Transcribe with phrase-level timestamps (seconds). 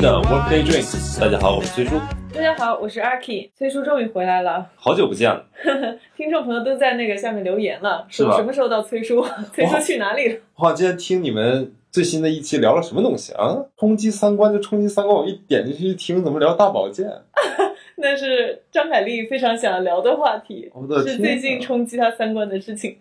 [0.00, 1.20] 的 Workday Drinks。
[1.20, 2.00] 大家好，我是崔叔。
[2.32, 4.66] 大家好，我是阿 K，崔叔终于回来了。
[4.74, 5.44] 好久不见了，
[6.16, 9.22] 听众朋友都在那个下面留言了，是吧说什么时候到崔叔？
[9.52, 10.38] 崔叔去哪里了？
[10.56, 13.54] 我好像今天听你们最新的一期聊了什么东西啊？
[13.76, 17.06] 冲击三观就冲击三观，我一点进去一听，怎么聊大保健？
[17.96, 22.96] 那是张凯丽非常想聊的话题，我的是最近冲击他三观的事情。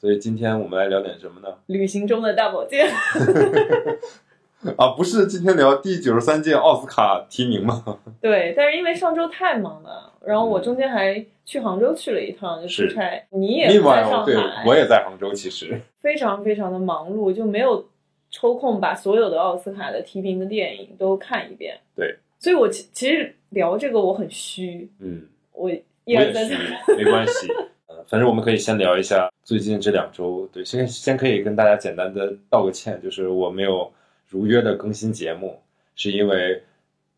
[0.00, 1.48] 所以今天我们来聊点什么呢？
[1.66, 2.86] 旅行中的大保健，
[4.78, 7.98] 啊，不是今天聊第九十三届奥斯卡提名吗？
[8.20, 13.26] 对，但是因为上周太忙了，然后我中间还去杭州去了一趟，就出差。
[13.30, 17.86] 你也在上对海，我也在杭州，其实 非常非常的忙碌，就没有
[18.30, 21.78] 抽空把所有的奥斯卡的提名的电影都看一遍。
[21.94, 25.70] 对，所以我其其实聊这个我很虚，嗯，我
[26.04, 26.48] 也是而再，
[26.96, 27.52] 没关系。
[27.86, 30.48] 呃，反正我们可以先聊一下最近这两周。
[30.50, 33.92] 对，先先可以跟大家简单的道个歉，就是我没有
[34.34, 35.60] 如约的更新节目，
[35.94, 36.60] 是因为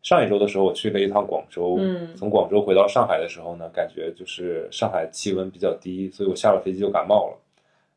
[0.03, 7.37] 上一周的时候我去了一趟广州，嗯从广州回到上海的时候呢，感觉就是上海气温比较低，所以我下了飞机就感冒了。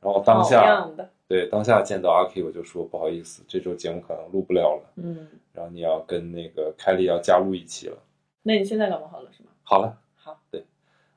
[0.00, 0.88] 然后当下，
[1.28, 4.82] 对当下见到阿 K，我就说不好意思，这周节目可能录不了了。
[4.96, 7.98] 嗯，然后你要跟那个凯莉要加入一期了。
[8.42, 9.50] 那你现在感冒好了是吗？
[9.62, 9.94] 好了。
[10.16, 10.64] 好，对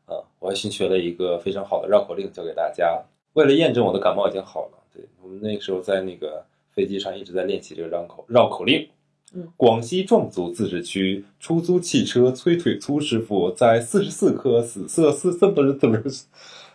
[0.05, 3.01] 啊，我还新学了一个非常好的绕口令教给大家。
[3.31, 8.87] 为了验证我的感冒已经好了，对我们那个时候在那个飞机上一直在练习这个绕口绕口令。
[9.35, 16.25] 嗯，广西壮族自治区出租汽车催腿粗师傅在四十四棵紫色四四不是不是，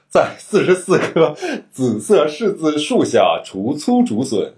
[0.09, 1.37] 在四十四棵
[1.71, 4.55] 紫色柿子树下除粗竹笋，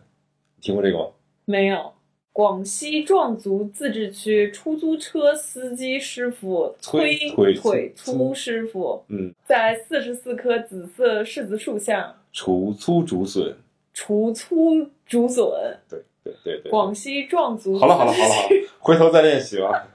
[0.62, 1.06] 听过这个吗？
[1.44, 1.92] 没有。
[2.32, 7.18] 广西壮族自治区出租车司机师傅催
[7.56, 13.56] 腿粗师傅嗯，在四十四棵紫色柿子树下除粗竹笋，
[13.92, 15.44] 除粗竹笋。
[15.88, 16.70] 对对对对。
[16.70, 19.88] 广西壮族好了好了好了好了，回头再练习吧。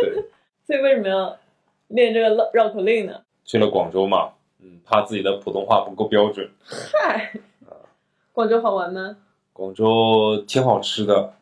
[0.00, 0.24] 对。
[0.66, 1.38] 所以为什么要
[1.88, 3.22] 练这个绕绕口令呢？
[3.44, 6.46] 去了广州嘛，嗯，怕自己的普通话不够标准。
[6.62, 7.32] 嗨，
[8.32, 9.16] 广州好玩吗？
[9.54, 11.32] 广州挺好吃的，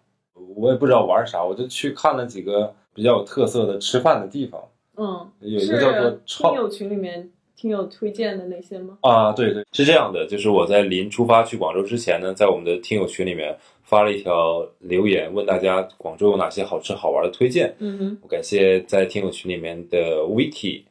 [0.55, 4.62] 我也不知道玩啥，我就去看了几个比较有特色的吃饭的地方。
[4.97, 8.99] 嗯，有一个叫做超友群里面听友推荐的那些吗？
[9.00, 17.75] 啊，对对，是这样的，就是我在临出发去广州之前呢，在我们的听友群里面发了一条留言，问大家广州有哪些好吃好玩的推荐。
[17.78, 20.83] 嗯哼，我感谢在听友群里面的 Vicky，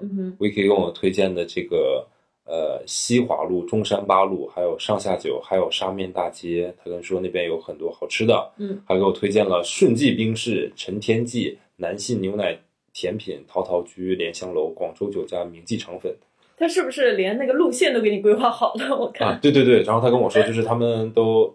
[0.00, 2.06] 嗯哼，Vicky 给我推荐的这个
[2.44, 12.58] 呃西华路、中山八路，还有上下九，还有沙面大街，他跟说那边有很多好吃的，嗯，还给我推荐了顺记冰室、陈天记、南信牛奶
[12.94, 16.16] 甜品、陶陶居、莲香楼、广州酒家、明记肠粉
[16.56, 18.96] 他是不是连那个路线都给你规划好了？
[18.96, 21.52] 我看，啊，对对对，然后他跟我说，就是他们都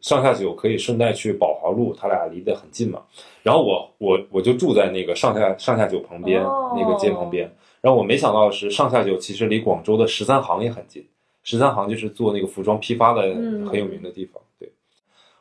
[0.00, 3.02] 上下九可以顺带去宝华路，他俩离得很近嘛。
[3.42, 7.52] 然后我我我就住在那个上下上下九旁边、哦那个街旁边。
[7.80, 11.04] 然后我没想到的是，上下九其实离广州的十三行也很近。
[11.42, 14.34] 十三行就是做那个服装批发的嗯很有名的地方。
[14.34, 14.47] 对，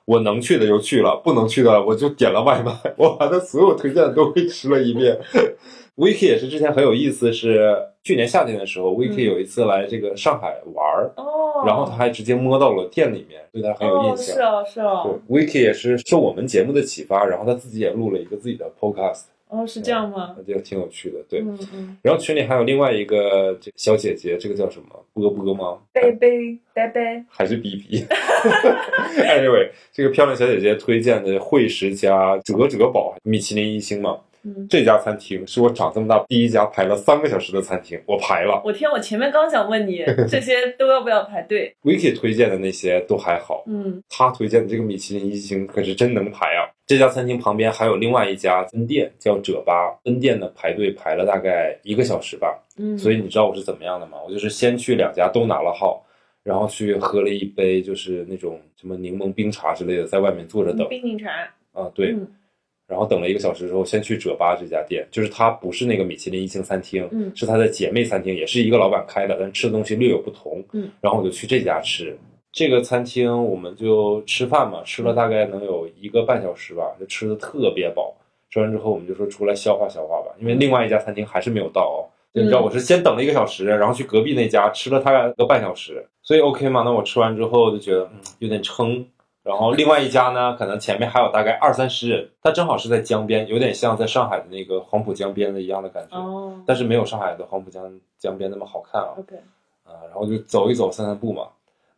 [0.07, 5.19] 我能去的就去了，不能去的我就点了外卖， 我把他所有推荐的都给吃了一遍。
[5.97, 14.35] Vicky 也是之前很有意思，是去年夏天的时候，Vicky 有一次来这个上海玩儿，哦，然后他还直接摸到了店里面，对他很有印哦，象。
[14.35, 20.35] 是啊，是啊，对，Vicky 也是受我们节目的启发，然后他自己也录了一个自己的 podcast，哦，是这样吗？
[20.38, 21.19] 我觉得挺有趣的。
[21.30, 25.78] 对，嗯嗯，然后群里还有另外一个这小姐姐，这个叫什么波波吗？
[25.94, 28.06] 贝贝贝贝，还是 B B。
[29.24, 38.62] anyway，这个漂亮小姐姐推荐的惠食家哲哲宝米其林一星嘛，嗯，这家餐厅是我长这么大第一家排了三个小时的餐厅，我排了。
[38.64, 46.69] 我天，我前面刚想问你 这些都要不要排队？Vicky 推荐的那些都还好，嗯他推荐的这个米其林一星可是真能排啊！
[46.86, 49.94] 这家餐厅旁边还有另外一家分店，叫褶巴。
[50.06, 52.63] 分店的排队排了大概一个小时吧。
[52.78, 54.18] 嗯，所以你知道我是怎么样的吗？
[54.25, 56.06] 我就是先去两家都拿了号，
[56.44, 61.30] 然后去喝了一杯就是那种什么柠檬冰茶之类的，在外面坐着等冰柠茶，
[61.74, 62.13] 啊，对。
[62.13, 62.25] 嗯
[62.88, 70.63] 然后等了一个小时之后，先去哲巴这家店，就是它不是那个米其林一星餐厅，嗯是它的姐妹餐厅，也是一个老板开的，但吃的东西略有不同。
[70.72, 72.18] 嗯，然后我就去这家吃。
[72.54, 78.16] 这个餐厅我们就吃饭嘛，吃了大概能有一个半小时吧，就吃的特别饱。
[78.50, 82.00] 吃完之后，我们就说出来消化消化吧，因为另外一家餐厅还是没有到哦。
[82.33, 86.83] 嗯你知道我是先等了一个小时，然后去隔壁那家吃了大概个半小时，所以 OK 嘛？
[86.86, 89.04] 那我吃完之后就觉得嗯有点撑，
[89.47, 97.89] 然后另外一家呢，可能前面还有大概二三十人，它正好是在江边，有点像在上海的那个黄浦江边的一样的感觉，哦但是没有上海的黄浦江
[98.19, 99.15] 江边那么好看啊。
[99.17, 99.35] ，OK，
[99.85, 101.44] 啊，然后就走一走、散散步嘛。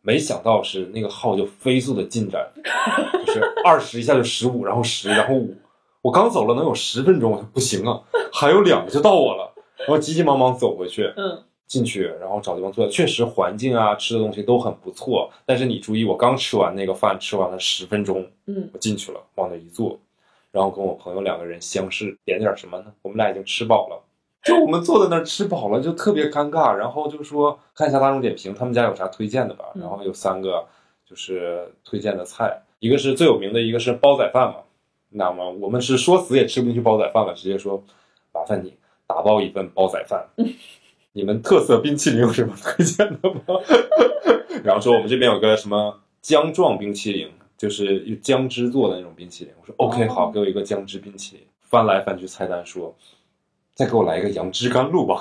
[0.02, 2.48] 没想到是那个号就飞速的进展，
[3.26, 5.54] 就是二十一下就十五，然后十，然后五。
[6.02, 8.00] 我刚走了能有十分钟，不行啊，
[8.32, 12.88] 还有两个就到我了，然后急急忙忙走回去，嗯，进去，然后找地方坐。
[12.88, 15.30] 确实环境啊，吃的东西都很不错。
[15.46, 19.96] 但是你注意，我刚吃完那个饭，吃完了十分钟，嗯我进去了，往那一坐，
[20.50, 22.86] 然后跟我朋友两个人相视，点点什么呢？
[23.02, 24.02] 我们俩已经吃饱了，
[24.42, 26.74] 就我们坐在那儿吃饱了，就特别尴尬。
[26.74, 29.66] 然后就说看一下大众点评，他们家有啥推荐的吧？
[29.76, 30.66] 嗯然后有三个
[31.08, 34.56] 就是推荐的菜，一个是最有名的，一个是煲仔饭嘛。
[35.10, 37.80] 那么我们是说死也吃不进去煲仔饭了，直接说
[38.32, 38.74] 麻烦你
[39.06, 40.28] 打包一份煲仔饭。
[41.12, 43.40] 你们特色冰淇淋有什么推荐的吗？
[44.62, 49.52] 然后说我们这边有个什么姜状冰淇淋，就是用姜汁做的那种冰淇淋。
[49.60, 51.46] 我说 OK 哦好，给我一个姜汁冰淇淋。
[51.62, 52.94] 翻来翻去菜单说，
[53.74, 55.20] 再给我来一个杨枝甘露吧。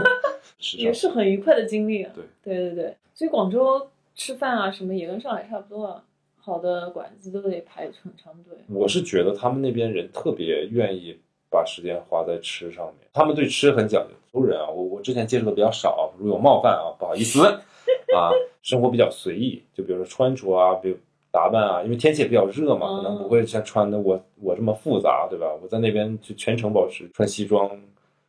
[0.58, 2.12] 是也是很愉快的经历啊。
[2.14, 2.24] 对
[2.54, 6.02] 对对对，所以广州吃饭啊什么也跟上海差不多啊，
[6.38, 8.56] 好的馆子都得排很长队。
[8.68, 11.18] 我是觉得他们那边人特别愿意
[11.50, 14.14] 把时间花在吃上面，他们对吃很讲究。
[14.32, 18.30] 洲人啊，我我之前接触的比较少，如有冒犯啊，不好意思啊。
[18.62, 20.96] 生活比较随意，就比如说穿着啊，比如
[21.30, 25.46] 打扮啊，因为天气也比较热嘛，可能不会像穿的我我这么复杂，对吧？
[25.62, 27.70] 我在那边就全程保持穿西装，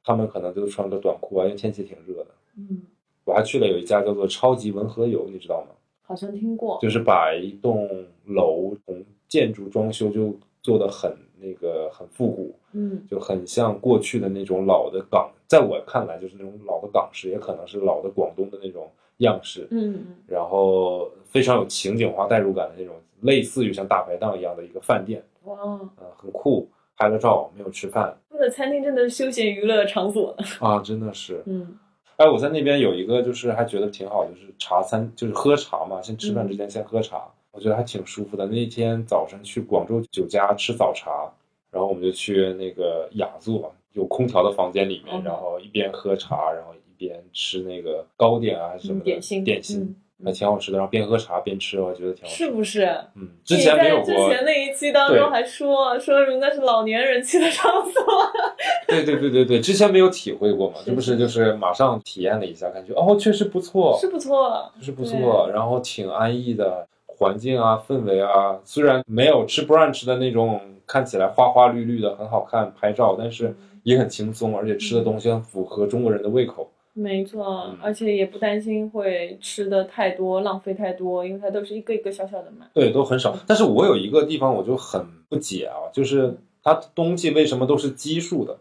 [0.04, 2.28] 他们可能就穿个短裤啊，因为天气挺热的。
[2.56, 2.84] 嗯，
[3.26, 5.70] 我还去了有一家叫做超级文和友，你知道吗？
[6.04, 6.78] 好像听过。
[6.82, 7.90] 就是把一栋
[8.26, 26.68] 楼从建筑装修就做的很那个很复古，嗯就很像过去的那种老的港，在我看来就是那种老的港式，也可能是老的广东的那种样式，嗯嗯然后非常有情景化代入感的那种，类似于像大排档一样的一个饭店，哇，嗯、很酷。
[27.00, 30.44] 拍了照，没有吃饭那个餐厅真的是休闲娱乐场所呢。
[30.60, 31.44] 啊，真的是。
[31.46, 31.78] 嗯
[32.16, 38.46] 哎，我在那边有一个，就是还觉得挺好，就是茶餐，就是喝茶嘛，先吃饭之前先喝茶，我觉得还挺舒服的。
[38.46, 41.28] 那天早晨去广州酒家吃早茶，
[41.72, 49.82] 然后我们就去那个雅座，有空调的房间里面，嗯然后一边喝茶，然后一边吃那个糕点啊还是什么的、嗯点心点心
[50.20, 50.78] 嗯还挺好吃的。
[50.78, 52.46] 然后边喝茶边吃，我觉得挺好吃。
[52.46, 52.86] 是不是？
[53.16, 58.04] 嗯，之前没有过之，前那一期当中还说说什么那是老年人去的场所。
[58.88, 66.88] 对对对对对，之前没有体会过嘛，这不是就是马上体验了一下，感觉哦确实不错，是不错，是不错，然后挺安逸的
[67.18, 76.70] 环境啊，氛围啊，虽然没有吃 brunch 的那种看起来花花绿绿的很好看拍照，但是也很轻松，而且吃的东西很符合中国人的胃口。
[76.94, 82.66] 没错嗯，而且也不担心会吃的太多，浪费太多，因为它都是一个一个小小的买。
[82.74, 83.36] 对，都很少。
[83.46, 88.58] 但是我有一个地方我就很不解啊，就是它东西为什么都是奇数的？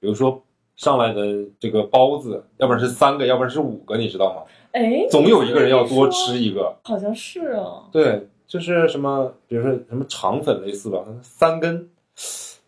[0.00, 0.42] 比如说
[0.74, 1.22] 上来的
[1.60, 4.42] 这个包子，要不然是三个，要不然是五个，你知道吗？
[4.78, 6.76] 哎，总有一个人要多吃一个。
[6.84, 7.88] 好像是哦。
[7.92, 11.90] 对，就是什么，比如说什么肠粉类似吧，三根，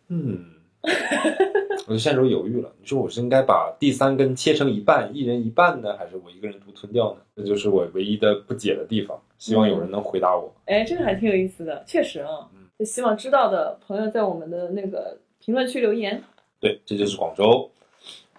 [0.08, 0.44] 嗯，
[1.86, 2.70] 我就现在就犹豫了。
[2.80, 7.20] 你说我是应该把第三根切成一半，一人一半呢，还是我一个人独吞掉呢？
[7.36, 9.20] 这就是我唯一的不解的地方。
[9.38, 10.52] 希望有人能回答我。
[10.66, 12.66] 哎，这个还挺有意思的，确实啊嗯。
[12.78, 16.22] 就希望知道的朋友在我们的那个评论区留言。
[16.60, 17.70] 对，这就是广州，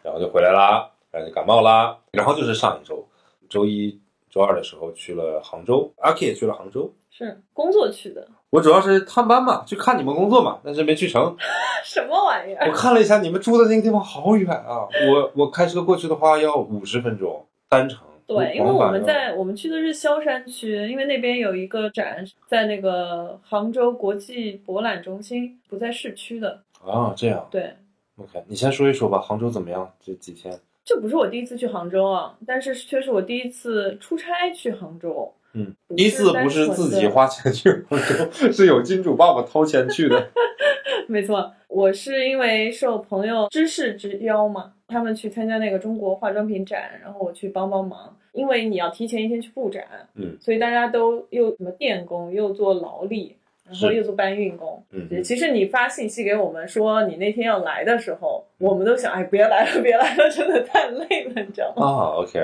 [0.04, 3.04] 然后就回来啦，然后就感冒啦，然后就是上一周，
[3.52, 6.92] 周一、周二的时候去了杭州，阿 K 也去了杭州。
[7.10, 11.36] 是工作去的，我主要是探班嘛，去看你们工作嘛，但是没去成。
[11.84, 12.74] 什么玩意儿我？
[12.74, 14.88] 看了一下，你们住的那个地方好远啊！
[15.10, 18.00] 我我开车过去的话要五十分钟单程。
[18.26, 26.64] 对，因为我们在我们去的是萧山区，因为那边有一个展，在那个杭州国际博览中心，不在市区的。
[26.86, 27.76] 啊这样对
[28.16, 29.92] ，，OK，你先说一说吧，杭州怎么样？
[30.00, 30.58] 这几天？
[30.84, 35.32] 这不是我第一次去杭州啊，但是却是我第一次出差去杭州。
[35.54, 40.30] 嗯，第一次不是自己花钱去杭州， 是有金主爸爸掏钱去的。
[41.08, 48.18] 没错，我是因为受朋友知识之邀嘛，他们去参加那个中国化妆品展，然后我去帮帮忙。
[48.32, 49.86] 因为你要提前一天去布展，
[50.16, 53.36] 嗯，所以大家都又什么电工，又做劳力，
[53.72, 54.84] 然后又做搬运工。
[54.92, 61.86] 嗯对其实你发信息给我们说你那天要来的时候，我们都想，哎，别来了，别来了，真的太累了，你知道吗？
[61.86, 62.40] 啊，OK，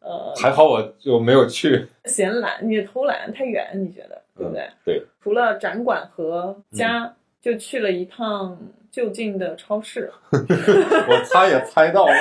[0.00, 1.86] 呃，还好我就没有去。
[2.04, 4.68] 嫌懒，你偷懒太远，你觉得对不对？
[4.84, 8.58] 对，除了展馆和家，就去了一趟
[8.90, 10.10] 就近的超市。
[10.32, 12.12] 我猜也猜到了。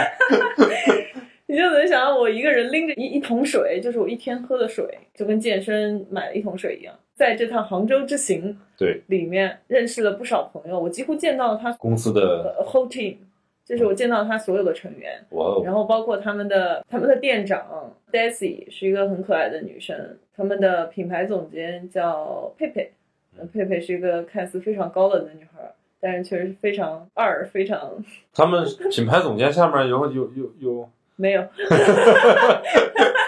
[1.48, 4.84] 你就能想到我一个人拎着一一桶水，就是我一天喝的水，
[5.14, 6.94] 就跟健身买了一桶水一样。
[7.16, 13.16] 在这趟杭州之行对，里面认识了不少朋友，我几乎见到了他公司的呃 whole team，
[13.64, 22.92] 就是我见到他所有的成员，哇哦，然后包括他们的他们的店长 Daisy 是一个很可爱的女生，他们的品牌总监叫佩佩，
[23.38, 27.92] 呃佩佩是一个看似非常高冷的女孩，但是确实是非常二，非常
[28.34, 31.42] 他们品牌总监下面有有有有，没有，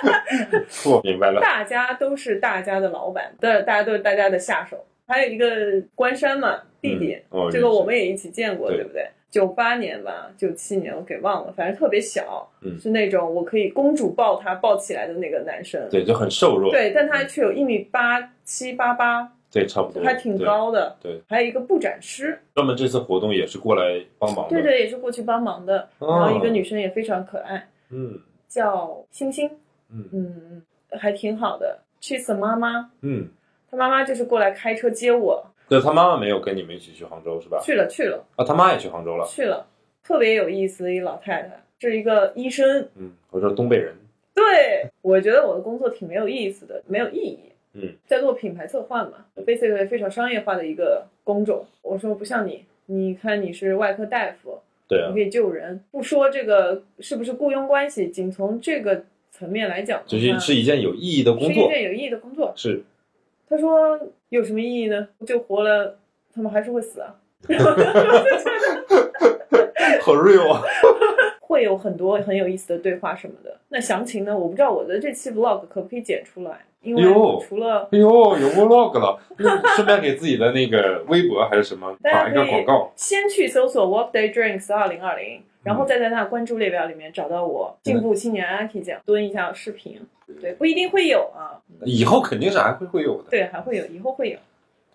[0.86, 4.86] 我明白了，大家都是大家的老板，对，大家都是大家的下手。
[5.08, 5.48] 还有一个
[5.96, 8.78] 关山嘛，弟弟，嗯哦这个我们也一起见过，对。
[8.78, 9.08] 对不对？
[9.30, 12.80] 九八年吧，九七年我给忘了，反正特别小，嗯。
[12.80, 15.82] 是那种我可以公主抱他抱起来的那个男生。
[15.90, 20.96] 对，就很瘦弱，对，但他却有一米八七八八，对，差不多，还挺高的。
[21.02, 25.88] 对，还有一个布展师，专门这次活动也是过来帮忙的，对对，也是过去帮忙的。
[26.00, 28.20] 哦然后一个女生也非常可爱，嗯。
[28.48, 29.52] 叫星星，
[29.92, 30.64] 嗯嗯，
[31.00, 31.80] 还挺好的。
[32.00, 33.28] 去死妈妈，嗯，
[33.70, 37.60] 她妈妈就是过来开车接我，对他妈妈没有跟你们一起去杭州是吧？
[37.62, 39.66] 去了去了啊，他妈也去杭州了，去了，
[40.04, 42.88] 特别有意思的一老太太，是一个医生。
[42.96, 43.96] 嗯，我说东北人，
[44.34, 47.40] 对我觉得我的工作挺没有意思的，没有意义。
[47.74, 51.66] 嗯，在做品牌策划嘛，basically 非常商业化的一个工种。
[51.82, 55.84] 我说不像你，你看你是外科大夫，对啊你可，以救人。
[55.92, 59.04] 不说这个是不是雇佣关系，仅从这个
[59.38, 62.52] 层面来讲就是是一件有意义的工作是一，件有意义的工作。
[62.56, 62.84] 是，
[63.48, 65.08] 他说有什么意义呢？
[65.28, 66.00] 就活了，
[66.34, 67.16] 他们还是会死啊。
[70.02, 70.64] 好 real 啊，
[71.42, 73.60] 会有很多很有意思的对话什么的。
[73.70, 74.36] 那详情呢？
[74.36, 79.20] 我不知道我的这期 vlog 可不可以剪出来，因为哟除了哎呦，有 vlog 了，
[79.76, 90.00] 顺便给自己的那个微博还是什么 打一个广告，先去搜索 Workday Drinks 二零二零，然后再在他的关注列表里面找到我进步青年 Aki 这样蹲一下视频。
[90.42, 94.40] 对，不一定会有啊，以后肯定是还会会有的，对，还会有，以后会有。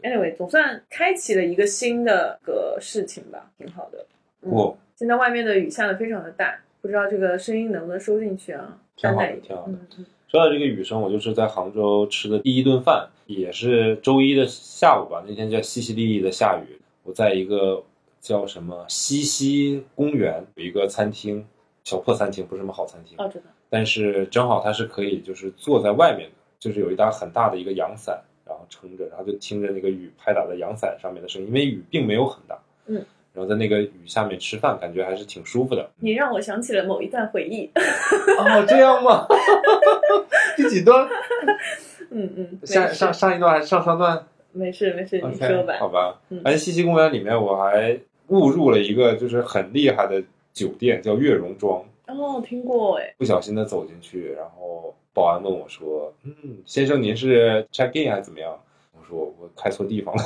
[0.03, 4.05] Anyway，总算开启了一个新的个事情吧，挺好的。
[4.43, 8.79] 嗯不，现在外面的雨下的非常的大，不知道这个声音能不能收进去啊？
[8.97, 9.73] 挺好的挺好的
[10.29, 15.23] 说到这个雨声，我就是在杭州吃的第一顿饭，也是周一的下午吧。
[15.27, 17.83] 那天叫淅淅沥沥的下雨，我在一个
[18.23, 21.45] 叫什么西溪公园有一个餐厅，
[21.83, 23.45] 小破餐厅，不是什么好餐厅，哦，知道。
[23.69, 35.91] 但是正好它是可以就是坐在外面的，就是有一搭很大的一个阳伞，然后撑着，然后就听着那个雨拍打在阳伞上面的声音，因为雨并没有很大，嗯，然后在那个雨下面吃饭，感觉还是挺舒服的。
[35.99, 37.69] 你让我想起了某一段回忆。
[38.39, 39.27] 哦，这样吗？
[40.57, 41.09] 第几段？
[42.11, 45.75] 嗯 嗯，下上上一段还是上上段没事没事，你说吧。
[45.81, 46.41] 好吧嗯。
[46.45, 47.99] 而且西溪公园里面我还
[48.33, 50.23] 误入了一个就是很厉害的
[50.53, 51.85] 酒店，叫悦榕庄。
[52.07, 56.35] 哦，听过哎，不小心的走进去，然后保安问我说：“嗯，
[56.67, 58.59] 先生您是 check in 还是怎么样？”
[58.99, 60.23] 我说：“我开错地方了，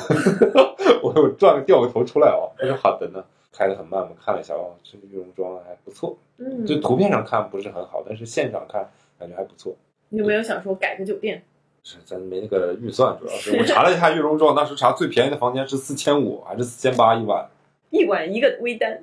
[1.03, 3.25] 我我转掉个头出来哦。”他说：“好的呢。”
[3.59, 8.87] 开的很慢，我看了一下，哦，这个悦榕庄还不错，嗯，就图片上看不是很好，但是现场看
[9.19, 9.75] 感觉还不错。
[10.11, 11.43] 你有没有想说改个酒店？
[11.83, 17.49] 是咱没那个预算，主要是 我查了一下悦榕庄，当时查最便宜的房间是四千五还是四千八一晚，
[17.97, 19.03] 一晚一个微单，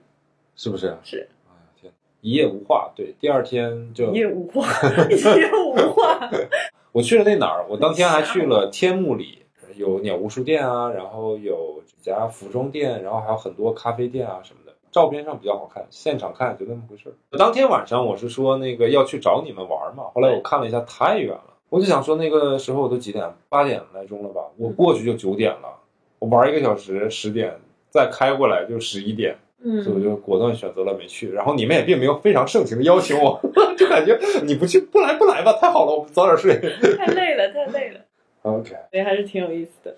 [0.56, 0.96] 是不是？
[1.04, 2.92] 是哎呀天，一夜无话。
[2.96, 4.68] 对，第二天就一夜无话，
[5.10, 6.30] 一夜无话。
[6.94, 7.66] 我去了那哪儿？
[7.68, 9.40] 我当天还去了天目里，
[9.76, 14.72] 有鸟屋书店啊，然后有几家服装店，然后还有很多咖啡店啊什么的。
[14.92, 17.14] 照片上比较好看，现场看就那么回事儿。
[17.36, 23.28] 当天晚上我是说那个要去找你们玩嘛，后来我看了一下太远了，我就想说那个时候我都几点？
[23.50, 24.42] 八点来钟了吧？
[24.58, 25.80] 我过去就九点了，
[26.20, 27.60] 我玩一个小时，十点
[27.94, 31.32] 再开过来就十一点，所以我嗯，就果断选择了没去。
[31.32, 33.40] 然后你们也并没有非常盛情的邀请我，
[33.78, 36.56] 就感觉你不去不来不来吧，太好了，我们早点睡。
[36.98, 38.00] 太累了，太累了。
[38.42, 38.72] OK。
[38.90, 39.96] 所以还是挺有意思的。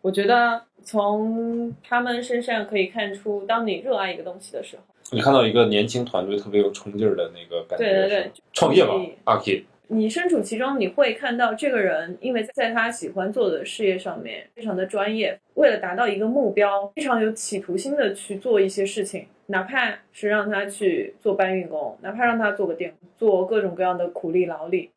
[0.00, 24.90] 我觉得从他们身上可以看出，当你热爱一个东西的时候，你看到一个年轻团队特别有冲劲儿的那个感觉，对对对创业吧阿 K，你身处其中，你会看到这个人，因为在他喜欢做的事业上面非常的专业，为了达到一个目标，非常有企图心的去做一些事情，哪怕是让他去做搬运工，哪怕让他做个店，做各种各样的苦力劳力。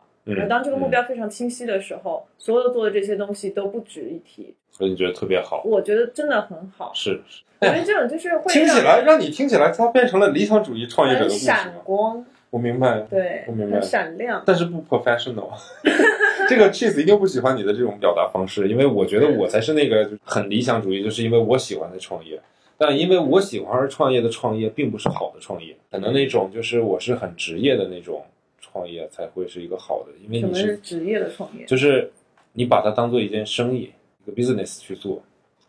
[0.49, 4.53] 当这个目标非常清晰的时候，所有做的这些东西都不值一提。
[4.71, 11.73] 所以你觉得特别好，我觉得真的很好，是是，因为这种就是会听起来让你听起来，它变成了理想主义创业者的闪。
[11.85, 12.25] 光，
[12.57, 14.41] 我明白，对，我明白很闪亮。
[14.43, 15.51] 但是不 professional。
[16.49, 22.41] 这个 Cheese 一定不喜欢你的这种表达方式，因为我觉得我才是那个很理想主义，就是因为我喜欢的创业。
[22.79, 28.25] 但因为我喜欢而创业的创业，并不是好的创业，可能那种就是我是很职业的那种
[28.59, 31.65] 创业才会是一个好的，因为你是是职业的创业？
[31.65, 32.11] 就是
[32.53, 33.91] 你把它当做一件生意，
[34.25, 35.21] 一个 business 去做，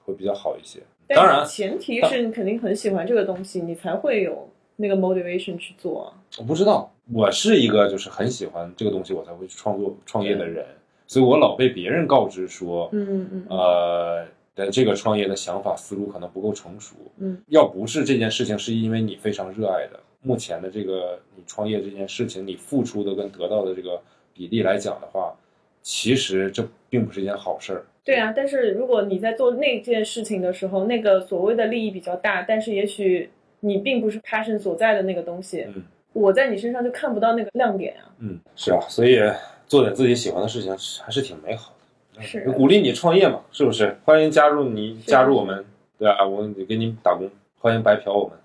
[0.05, 0.81] 会比较好一些。
[1.09, 4.49] 当然，前提是你肯定很喜欢这个东西，你才会有
[4.81, 6.15] 那个 motivation 去做啊？
[6.39, 10.65] 我不知道，我是一个就是很喜欢这个东西，我才会去创作创业的人，
[11.07, 16.95] 所以我老被别人告知说，嗯嗯呃，的这个创业的想法思路可能不够成熟。
[17.19, 24.01] 嗯，要不是这件事情是因为你非常热爱的，目前的这个你创业这件事情，你付出的跟得到的这个
[24.33, 25.35] 比例来讲的话，
[25.83, 27.85] 其实这并不是一件好事儿。
[28.05, 33.29] 对啊，但是如果你在做那件事情的时候，那个所谓的利益比较大，但是也许
[33.61, 35.83] 你并不是 passion 所在的那个东西，嗯
[36.15, 38.11] 我在你身上就看不到那个亮点啊。
[38.19, 39.21] 嗯，是啊，所以
[39.67, 41.73] 做点自己喜欢的事情还是挺美好
[42.15, 42.23] 的。
[42.23, 43.97] 是鼓励你创业嘛，是不是？
[44.05, 45.65] 欢迎加入你，加入我们，
[45.97, 48.37] 对啊，我给你打工，欢迎白嫖我们。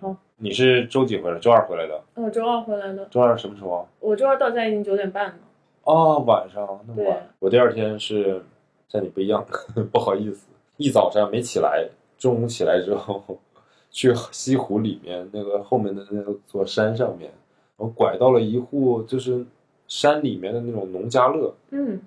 [0.00, 1.38] 好，你是周几回来？
[1.38, 1.98] 周二回来的。
[2.14, 3.86] 我周二回来的，周二什么时候啊？
[4.00, 5.34] 我周二到家已经九点半了。
[5.84, 7.18] 哦，晚上那么对晚。
[7.38, 8.42] 我第二天是
[8.88, 9.46] 像你不一样，
[9.90, 13.24] 不好意思，一早上没起来，中午起来之后
[13.96, 17.32] 去西湖里面那个后面的那座山上面，
[17.78, 19.42] 我拐到了一户就是
[19.88, 21.98] 山里面的那种农家乐，嗯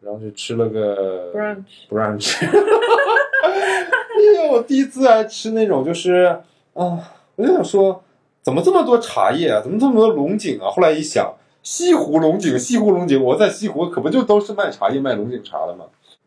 [0.00, 1.64] 然后就吃了个，brunch。
[1.88, 2.42] brunch。
[4.20, 6.36] 因为我第一次还吃那种就是
[6.74, 6.98] 啊，
[7.36, 8.02] 我就想说，
[8.42, 9.60] 怎么这么多茶叶啊？
[9.62, 10.68] 怎么这么多龙井啊？
[10.68, 15.84] 后来一想，西湖龙井，西湖龙井，我在西湖可不就都是卖茶叶、卖龙井茶的吗？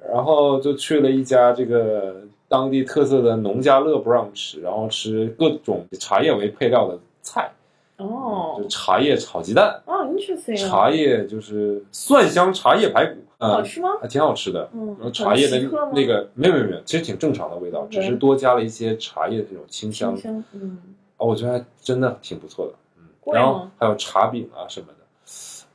[0.10, 7.52] 然后就去了一家这个当地特色的农家乐 brunch，然后吃各种以茶叶为配料的菜，
[7.98, 10.68] 哦就茶叶炒鸡蛋，哦，interesting 啊。
[10.68, 13.90] 茶叶就是蒜香茶叶排骨，嗯好吃吗？
[14.02, 14.68] 还挺好吃的。
[14.74, 15.60] 嗯然后，茶叶的
[15.94, 20.78] 那个没有没有没有，其实挺正常的味道，只是多加了一些茶叶的这种清香清香，嗯，
[21.18, 22.74] 哦，我觉得还真的挺不错的。
[22.98, 23.04] 嗯，
[23.34, 24.94] 然后还有茶饼啊什么的。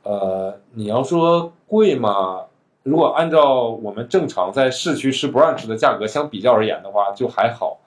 [0.03, 2.41] 呃，你要说贵嘛，
[2.85, 7.81] 如果按照我们正常在市区吃 brunch 的价格相比较而言的话，就还好。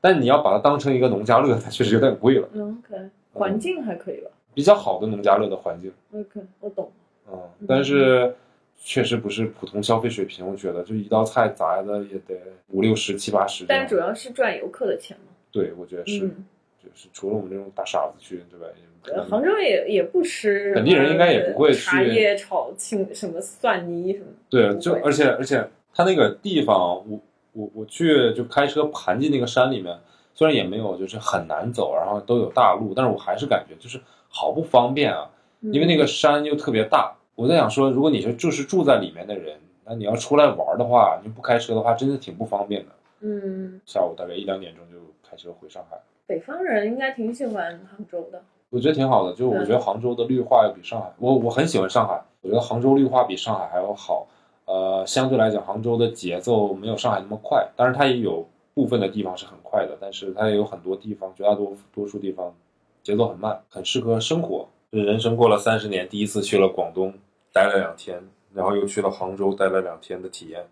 [0.00, 2.48] 但你要把它当成一个农家乐，它确实有点贵了。
[2.52, 6.90] 嗯，OK，环境还可以吧比较好的农家乐的环境，？OK，我懂。
[7.30, 8.34] 嗯，但是
[8.76, 10.44] 确实不是普通消费水平。
[10.44, 12.34] 我觉得就一道菜砸的也得
[12.70, 13.64] 五六十、七八十。
[13.68, 15.32] 但主要是赚游客的钱嘛。
[15.52, 16.44] 对，我觉得是，嗯，
[16.82, 19.24] 就是除了我们这种大傻子去，对吧？
[19.30, 24.26] 杭州也也不吃，本地人应该也不会去茶叶炒青什么蒜泥什么。
[24.48, 27.20] 对，就而且而且，它那个地方，我
[27.52, 29.98] 我我去就开车盘进那个山里面，
[30.34, 35.30] 虽然也没有就是很难走，然后都有大路，但是我还是感觉就是好不方便啊，
[35.62, 37.16] 嗯因为那个山又特别大。
[37.34, 42.92] 我在想说，如果你是就是住在里面的人，那你要出来玩的话，你不开车的话，真的挺不方便的。
[43.20, 44.98] 嗯，下午大概一两点钟就
[45.30, 45.96] 开车回上海。
[46.26, 48.42] 北方人应该挺喜欢杭州的。
[48.70, 54.26] 我觉得挺好的，就我嗯觉得杭州的绿化要比上海，我我很喜欢上海，我觉得杭州绿化比上海还要好。
[54.66, 62.54] 呃，相对来讲，杭州的节奏没有上海那么快，当然它也有部分的地方是很快的，但是它也有很多地方，绝大多多数地方
[63.02, 64.68] 节奏很慢，很适合生活。
[64.90, 67.12] 人生过了三十年，第一次去了广东，
[67.52, 68.22] 待了两天，
[68.54, 70.64] 然后又去了杭州，待了两天的体验。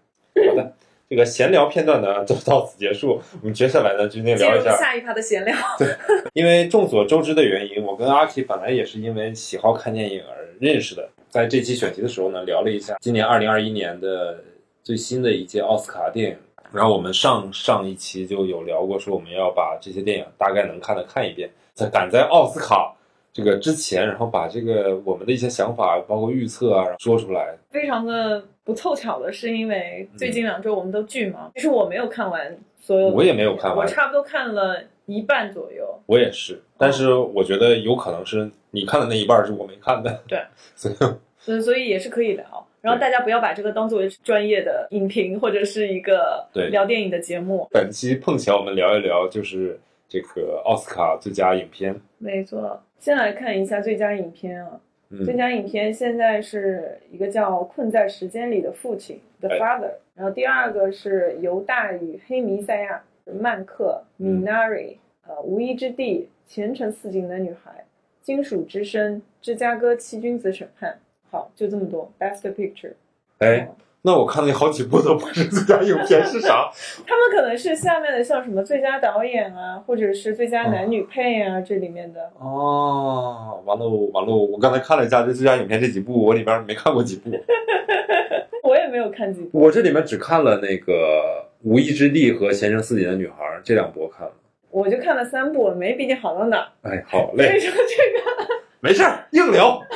[0.48, 0.72] 好的，
[1.10, 5.56] 这个闲聊片段呢就到此结束，我们接下来呢今天聊一下下一趴的闲聊。
[5.78, 5.88] 对
[6.34, 11.08] 因为众所周知的原因，我跟阿 K 本来也是因为喜好看电影而认识的。
[11.30, 14.44] 在这期选题的时候呢，聊了一下今年二零二一年的
[14.82, 16.36] 最新的一届奥斯卡电影。
[16.70, 22.94] 然后我们上上一期就有聊过，说我们要把这些电影大概能看的看一遍，在赶在奥斯卡
[23.38, 27.56] 这个之前，然后把这个我们的一些想法，包括预测啊说出来。
[27.70, 35.86] 非常的不凑巧的是，因为最近两周我们都巨忙，其实我没有看完所有，我也没有看完我差不多看了一半左右。
[36.06, 40.20] 我也是，但是我觉得有可能是你看的那一半是我没看的。
[40.26, 40.42] 对，
[40.74, 40.94] 所以
[41.38, 42.66] 所以所以也是可以聊。
[42.80, 47.68] 然后大家不要把这个当作为专业的影评或者是一个对聊电影的节目。
[47.70, 51.94] 本期碰巧我们聊一聊，就是这个奥斯卡最佳影片。
[52.18, 54.80] 没错，先来看一下最佳影片啊。
[55.24, 63.02] 最嗯，佳影片现在是一个叫《困在时间里的父亲》（The 哎 Father），然后第二个是《犹大与黑弥赛亚》
[63.40, 67.70] （曼克）、嗯 （Minari）、呃，《无依之地》、《前程似锦的女孩》、
[68.20, 70.90] 《金属之声》、《芝加哥七君子审判》。
[71.30, 72.12] 好，就这么多。
[72.18, 72.92] Best Picture。
[73.38, 73.66] 哎，
[74.02, 76.70] 那我看了好几部都不是最佳影片是啥？
[77.06, 82.30] 他们可能是下面的像什么最佳导演啊，或者是最佳男女配啊，这里面的。
[82.38, 87.30] 哦，完了完了，我刚才看了一下这最佳影片这几部，我里边没看过几部，
[88.62, 90.92] 我也没有看几部，我这里面只看了那个
[91.64, 93.34] 《无意之地》和《前程似锦的女孩》
[93.64, 94.32] 这两部我看了。
[94.70, 96.68] 我就看了三部，没比你好到哪。
[96.82, 99.82] 哎，好所以嘞，说这个没事儿，硬聊。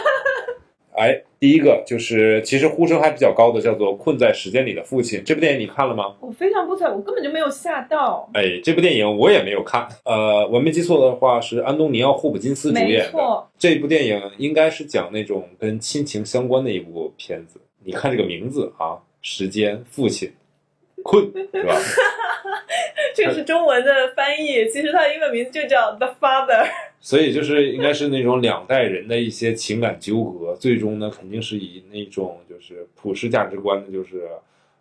[0.94, 6.14] 哎，第一个就是其实呼声还比较高的，叫做《困在时间里的父亲》这部电影，你看了吗？
[6.20, 8.28] 我非常不彩，我根本就没有吓到。
[8.35, 9.88] 哎，这部电影我也没有看。
[10.05, 13.11] 呃，我没记错的话，是安东尼奥·霍普金斯主演的。
[13.11, 17.61] 错，这部电影应该是讲那种跟亲情相关的一部片子。
[17.85, 20.31] 你看这个名字啊，时间父亲
[21.02, 21.74] 困是吧？
[23.14, 26.66] 这个是中文的翻译，其实它的英文名字就叫 The Father。
[27.00, 34.28] 所以就是应该是那种两代人的一些情感纠葛，最终呢肯定是以那种就是普世价值观的，就是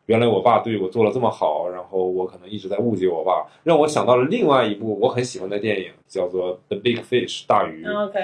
[0.05, 7.86] 原来我爸对我做了这么好，然后我可能一直在误解我爸，让我想到了另外一部我很喜欢的电影，叫做《The Big Fish》大鱼。
[7.86, 8.19] OK，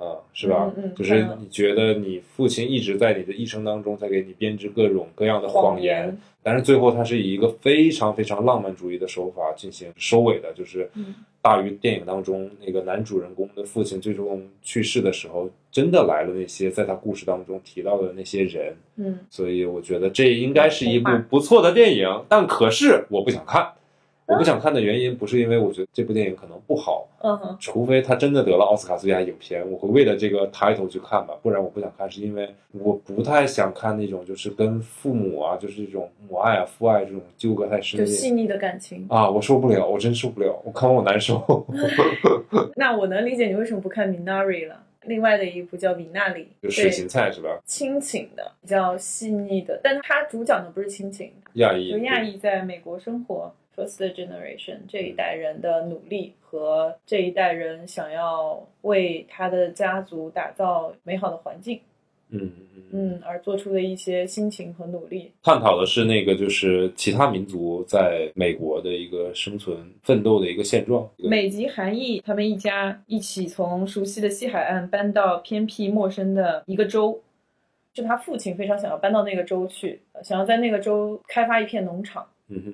[0.00, 0.72] 啊，是吧？
[0.78, 23.70] 嗯嗯就是你觉得你父亲一直在你的一生当中在给你编织各种各样的谎谎言，言但是最后他是以一个非常非常浪漫主义的手法进行收尾的，就是嗯大鱼电影当中那个男主人公的父亲最终去世的时候，真的来了那些在他故事当中提到的那些人，嗯，所以我觉得这应该是一部不错的电影，但可是我不想看。
[24.30, 39.04] 我不想看的原因不是因为我觉得这部电影可能不好，嗯哼，除非他真的得了奥斯卡最佳影片，我会为了这个 title 去看吧，不然我不想看，是因为我不太想看那种就是跟父母啊，就是这种母爱啊、父爱这种纠葛太深就细腻的感情。
[39.08, 41.66] 啊，我受不了，我真受不了，我看完我难受。
[42.76, 44.84] 那我能理解你为什么不看《Minari》了。
[45.06, 47.58] 另外的一部叫《米娜里》，对就水芹菜是吧？
[47.64, 61.80] 亲情的，比较细腻的，但是它主讲的不是亲情，亚裔就亚裔在美国生活，first generation 这一代人的努力和这一代人想要为他的家族打造美好的环境，
[62.30, 62.50] 嗯
[62.92, 65.30] 嗯而做出的一些心情和努力。
[65.42, 71.08] 探讨的是那个就是其他民族在美国的一个生存奋斗的一个现状。
[71.16, 77.20] 美籍韩裔他们一家一起从熟悉的西海岸搬到偏僻陌生的一个州，
[77.94, 82.26] 是他父亲非常想要搬到那个州去，呃想要在那个州开发一片农场。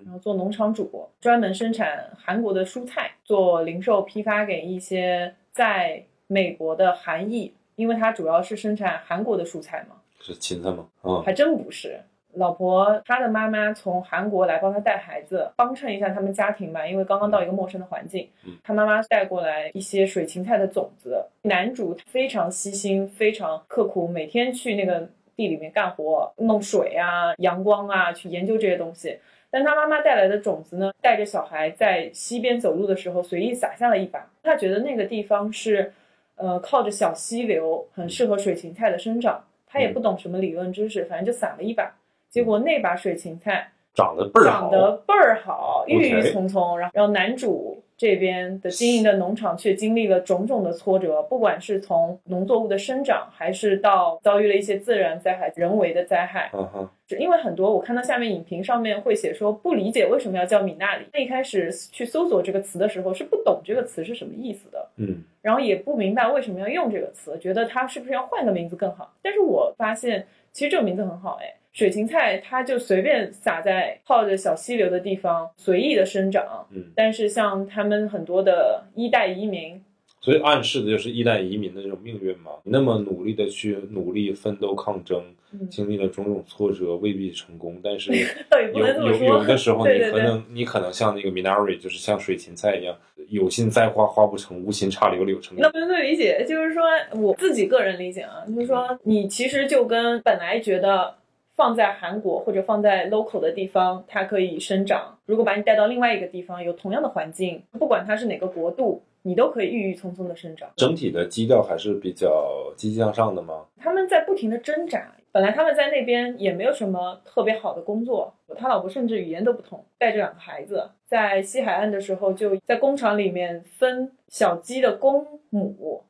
[0.05, 10.87] 然后做农场主，专门生产韩国的蔬菜，做零售批发给一些在美国的韩裔，因为他主要是生产韩国的蔬菜嘛，是芹菜吗？
[11.03, 12.01] 啊、还真不是。
[12.35, 18.53] 老婆她的妈妈从韩国来帮她带孩子，帮衬一下他们家庭吧，因为刚刚到一个陌生的环境嗯。
[18.63, 21.25] 她妈妈带过来一些水芹菜的种子。
[21.43, 29.19] 男主非常细心，非常刻苦，每天去那个地里面干活，弄水啊、阳光啊，去研究这些东西。
[29.51, 34.31] 但他妈妈带来的种子呢，带着小孩在溪边走路的时候随意撒下了一把。
[34.43, 35.93] 他觉得那个地方是，
[36.37, 39.45] 呃，靠着小溪流，很适合水芹菜的生长。
[39.67, 41.95] 他也不懂什么理论知识，反正就撒了一把。
[42.31, 46.79] 结果那把水芹菜长得倍儿好长，得倍儿好，郁郁葱葱。
[46.79, 56.51] 然后，然后男主这边的经营的农场却经历了种种的挫折，不管是从农作物的生长，还是到遭遇了一些自然灾害、人为的灾害。
[56.53, 61.07] 嗯哼，是因为很多我看到下面影评上面会写说不理解为什么要叫米纳里。
[61.13, 69.15] 那一开始去搜索这个词的时候是不懂这个词是什么意思的，嗯然后也不明白为什么要用这个词，觉得它是不是要换个名字更好。
[69.23, 76.67] 但是我发现其实这个名字很好，哎，水芹菜它就随便撒在靠着小溪流的地方随意的生长。
[76.71, 79.79] 嗯，但是像他们很多的一代移民，
[80.23, 82.53] 所以暗示的就是一代移民的这种命运嘛。
[82.65, 88.11] 你那么努力的去努力奋斗抗争，嗯经历了种种挫折，未必成功，但是
[88.73, 92.97] 有有有的时候你可能你可能像那个 Minari，就是像水芹菜一样，
[93.29, 95.71] 有心栽花花不成，无心插柳柳成荫那。
[95.71, 96.83] 不能理解，就是说
[97.21, 101.15] 我自己个人理解啊，就是说你其实就跟本来觉得
[101.57, 105.19] 放在韩国或者放在 local 的地方，它可以生长。
[105.25, 110.69] 如果把你带到另外一个地方，有同样的环境，不管它是哪个国度，你都可以郁郁葱葱的生长。
[110.77, 113.65] 整体的基调还是比较积极向上的吗。
[113.79, 115.13] 他们在不停的挣扎。
[115.33, 126.05] 本来他们在那边也没有什么特别好的工作，他老婆甚至语言都不通，带着两个孩子，在西海岸的时候就在工厂里面分小鸡的公母，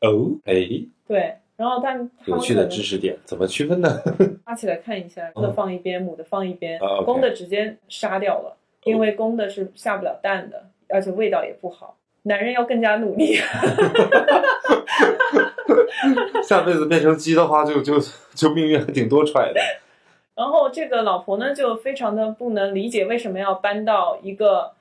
[0.00, 0.52] 哦，哎，
[1.06, 4.00] 对，然后他们他有趣的知识点，怎么区分呢？
[4.46, 11.96] 拉起来看一下，公的放一边，母的放一边公的直接杀掉了，因为公的是下不了蛋的，而且味道也不好。
[12.24, 13.36] 男人要更加努力，
[16.42, 17.98] 下辈子变成鸡的话就，就
[18.34, 19.60] 就命运还挺多舛的。
[20.34, 24.72] 然后这个老婆呢就非常的不能理解为什么要搬到一个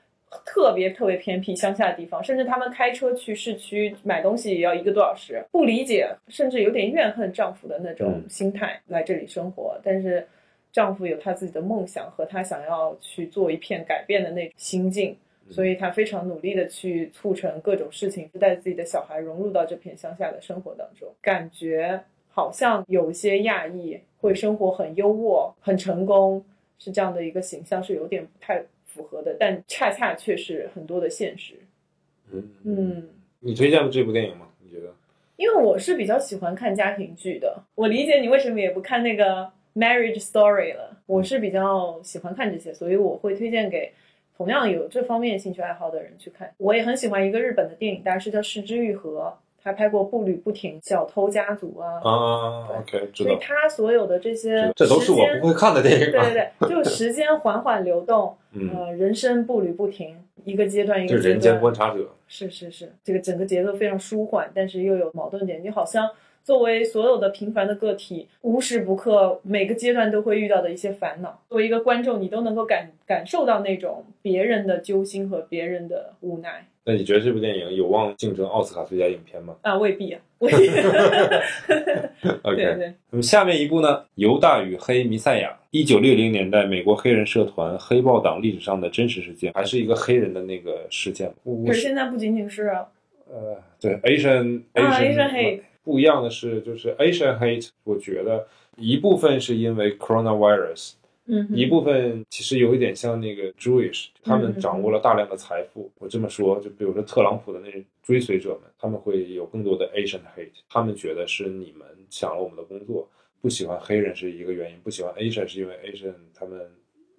[0.45, 8.29] 特别特别偏僻乡下的地方，甚至他们开车去市区买东西也要一个多小时，不理解，甚至有点怨恨丈夫的那种嗯。
[8.29, 10.27] 心态来这里生活，但是
[10.71, 15.15] 丈夫有他自己的梦想和他想要去做一片改变的那种心境。
[15.47, 26.43] 所以他非常努力的去促成各种事情，带自己的小孩融入到这片乡下的生活当中，感觉好像有些亚裔会生活很优渥、很成功，
[26.79, 28.59] 是这样的一个形象，是有点不太
[28.95, 31.55] 符合的，但恰恰却是很多的现实。
[32.31, 33.09] 嗯，嗯，
[33.41, 34.47] 你推荐这部电影吗？
[34.63, 34.93] 你觉得？
[35.35, 41.01] 因为我是比较喜欢看家庭剧的，我理解你为什么也不看那个 Marriage Story 了。
[41.05, 43.91] 我是比较喜欢看这些，所以我会推荐给
[44.37, 46.51] 同样有这方面兴趣爱好的人去看。
[46.57, 53.41] 我也很喜欢一个日本的电影大师叫失之愈合，他拍过《步履不停》《小偷家族》啊，啊，OK，知所以道。
[53.41, 56.29] 他所有的这些这都是我不会看的电影对啊。
[56.29, 62.07] 对对，就时间缓缓流动， 嗯，呃，人生步履不停，一个阶段一个阶就是人间，观察者。
[62.27, 66.07] 是是是，这个整个节奏非常舒缓，但是又有矛盾点，你好像
[66.43, 71.41] 作为所有的平凡的个体，无时不刻每个阶段都会遇到的一些烦恼。
[71.49, 80.67] 作为一个观众，你都能够感感受到那种别人的揪心和别人的无奈那你觉得这部电影有望竞争奥斯卡最佳影片吗啊，未必啊，未必。
[81.67, 91.33] 对？OK，对，那么下面一部呢，《犹大与黑弥赛亚》，一九六零年代美国黑人社团黑豹党历史上的真实事件，还是一个黑人的那个事件。
[91.43, 92.67] 我可是现在不仅仅是
[93.27, 98.45] 呃，对 Asian Asian hate 不一样的是，就是 Asian hate，我觉得
[98.77, 100.93] 一部分是因为 coronavirus，
[101.27, 105.91] 嗯哼一部分其实有一点像那个 Jewish，他嗯们掌握了大量的财富。
[105.99, 107.71] 我这么说，就比如说特朗普的那
[108.03, 113.09] 追随者们，他们会有更多的 Asian hate，他们觉得是你们抢了我们的工作，
[113.41, 116.59] 不喜欢黑人是一个原因，不喜欢 Asian 是因为 Asian 他们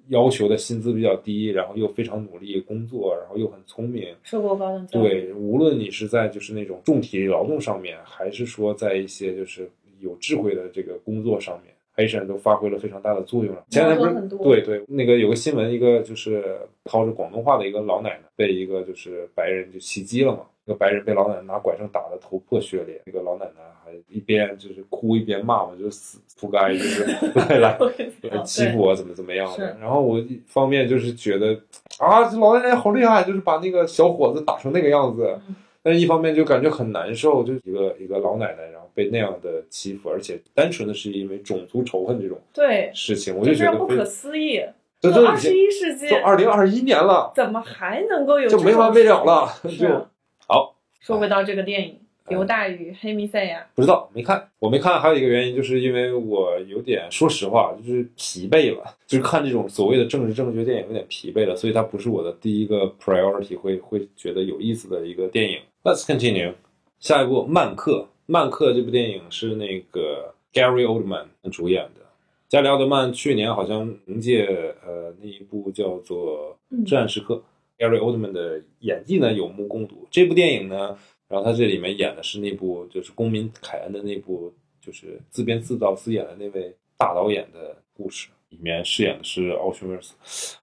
[0.08, 4.14] 要求的薪资比较低，然后又非常努力工作，然后又很聪明。
[4.22, 13.64] 受过高等教育，对，无论你是在就是那种重体力劳动上面，还是说在一些就是有智慧的这个工作上面，Asian 都发挥了非常大的作用了。
[13.70, 20.40] 前两天不是很多对对，那个有个新闻，一个就是操着广东话的一个老奶奶被一个就是白人就袭击了嘛。
[20.64, 27.04] 那个白人被老奶奶拿拐杖打得头破血流，那个老奶奶还一边就是哭一边骂嘛，就是死扑街，就是
[27.34, 29.76] 来来哦欺负我怎么怎么样的。
[29.80, 31.58] 然后我一方面就是觉得
[31.98, 35.38] 啊，这老奶奶好厉害，就是把那个小伙子打成那个样子。
[35.48, 35.54] 嗯
[35.86, 44.62] 但是一方面就感觉很难受，就一个一个老奶奶，然后被那样的欺负，而且单纯的是因为种族仇恨这种对，事情，我就就觉得不可思议。
[44.98, 49.46] 这都二十一世纪都二零二一年了，怎么还能够有就没完没了了？
[49.78, 50.08] 就
[50.46, 50.74] 好。
[51.00, 54.48] 说回到这个电影哎《犹大宇黑弥赛亚不知道，没看。
[54.58, 65.58] 我没看，还有一个原因就是因为我有点，说实话，就是疲惫了，就是看这种所谓的政治正确电影有点疲惫了，所以它不是我的第一个 priority 会会觉得有意思的一个电影。
[65.84, 66.54] Let's continue，
[66.98, 67.92] 下一部《曼克》。
[68.26, 72.02] 《曼克》这部电影是那个 Gary Oldman 主演的。
[72.48, 74.46] 加里奥德曼去年好像凭借
[74.84, 77.42] 呃那一部叫做嗯《至暗时刻》
[77.84, 80.06] Gary Oldman 的演技呢有目共睹。
[80.10, 80.96] 这部电影呢，
[81.28, 90.14] 然后他这里面演的是那部就是公民凯恩的那部就是自编自导自演的那位大导演的故事，里面饰演的是奥逊威尔斯。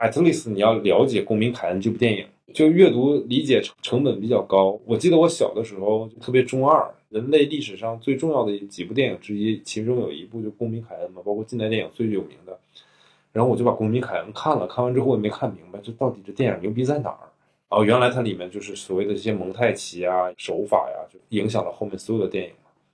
[0.04, 4.78] At least 你要了解公民凯恩这部电影，就阅读理解成本比较高。
[4.86, 12.60] 我记得我小的时候特别中二，人类历史上最重要的几部电影之一，其中有一部就公民凯恩嘛，包括近代电影最有名的。
[13.32, 17.30] 然后我就把《公民凯恩》看了，看完之后我也没看明白，这到底这电影牛逼在哪儿？
[17.70, 22.52] 哦，原来它里面就是所谓的这些蒙太奇啊、手法呀，就影响了后面所有的电影。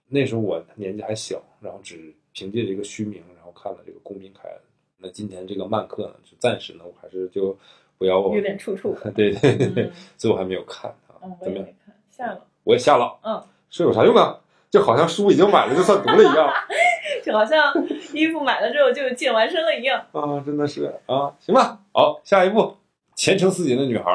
[0.10, 4.58] 那时候我年纪还小，然后只凭借这个虚名，然后看了这个《公民凯恩》。
[5.01, 7.57] 那今天这个漫客呢，就暂时呢，我还是就
[7.97, 8.95] 不要我有点处处。
[9.15, 11.65] 对对对所以我还没有看啊嗯，，我怎么样？
[11.65, 12.45] 也没看，下了。
[12.63, 14.39] 我也下了，嗯，这有啥用啊？
[14.69, 16.47] 就好像书已经买了就算读了一样
[17.25, 17.73] 就好像
[18.13, 20.05] 衣服买了之后就健完身了一样。
[20.12, 22.62] 啊，真的是啊，行吧，好，下一部
[23.15, 24.12] 《前程似锦的女孩》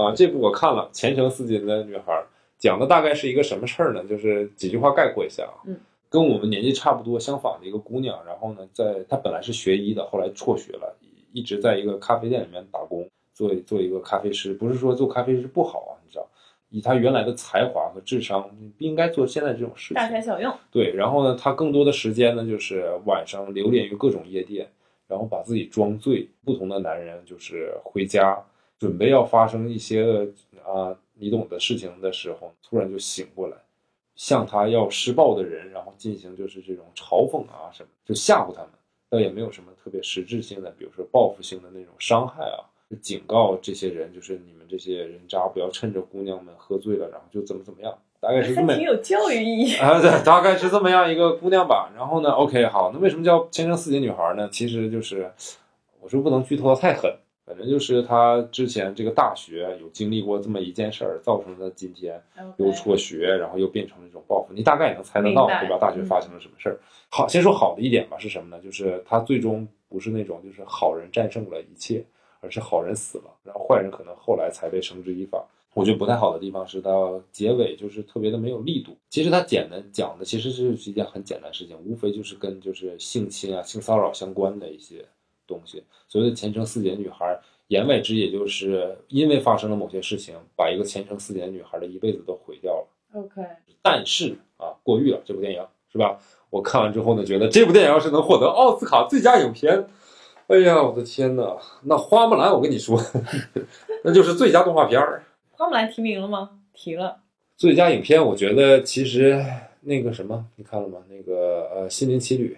[0.00, 2.12] 啊，这部我看了，《前程似锦的女孩》
[2.58, 4.04] 讲的大概是一个什么事儿呢？
[4.04, 10.96] 就是几句话概括一下啊，嗯，跟我们年纪差不多相仿的一个姑娘，然后呢，在她本来是学医的，后来辍学了，
[11.32, 14.54] 一直在一个咖啡店里面打工，做做一个咖啡师。
[14.54, 16.26] 不是说做咖啡师不好啊，你知道，
[16.70, 19.94] 以她原来的才华和智商，不应该做现在这种事情。
[19.94, 24.66] 大材小用，对，然后呢，她更多的时间呢，就是晚上流连于各种夜店，
[25.06, 26.28] 然后把自己装醉。
[26.44, 28.42] 不同的男人就是回家，
[28.78, 30.26] 准备要发生一些
[30.64, 33.56] 啊你懂的事情的时候，突然就醒过来，
[34.18, 38.70] 向他要施暴的人，然后进行就是这种嘲讽啊什么，就吓唬他们。
[39.08, 49.76] 倒也没有什么特别实质性的，比如说报复性的那种伤害啊，就警告这些人，就是你们这些人渣不要趁着姑娘们喝醉了，然后就怎么怎么样，大概是这么还挺有教育意义。
[49.80, 51.90] 啊，对，大概是这么样一个姑娘吧。
[51.96, 54.48] 然后呢，OK，好，那为什么叫《前程似锦女孩》呢？
[54.52, 55.32] 其实就是，
[56.02, 57.10] 我说不能剧透的太狠，
[57.48, 62.22] 反正就是他之前这个大学有经历过这么一件事儿，造成他今天
[62.58, 64.52] 又辍学，然后又变成了一种报复。
[64.52, 65.78] 你大概也能猜得到，对吧？
[65.80, 66.78] 大学发生了什么事儿？
[67.08, 68.62] 好，先说好的一点吧，是什么呢？
[68.62, 72.04] 就是他最终不是那种就是好人战胜了一切，
[72.40, 75.42] 而是好人死了，然后坏人可能后来才被绳之以法。
[75.74, 78.96] 我觉得不太好的地方是到结尾就是特别的没有力度。
[79.10, 85.04] 其实他简单讲的其实是一件很简单的事情，无非就是跟就是性侵啊、性骚扰相关的一些
[85.48, 85.82] 东西。
[86.06, 92.86] 所谓的前程似锦的女孩，言外之意就是因为发生了某些事情，把一个前程似锦的女孩的一辈子都毁掉了。
[93.14, 93.42] OK，
[93.82, 96.18] 但是啊，过誉了这部电影是吧？
[96.50, 99.86] 我看完之后呢，觉得这部电影要是能获得奥斯卡最佳影片，
[100.46, 102.98] 哎呀，我的天呐，那花木兰我跟你说，
[104.04, 105.24] 那就是最佳动画片儿。
[105.50, 106.60] 花木兰提名了吗？
[106.72, 107.18] 提了。
[107.56, 109.44] 最佳影片，我觉得其实
[109.80, 110.98] 那个什么，你看了吗？
[111.10, 112.54] 那个呃，《心灵奇旅》，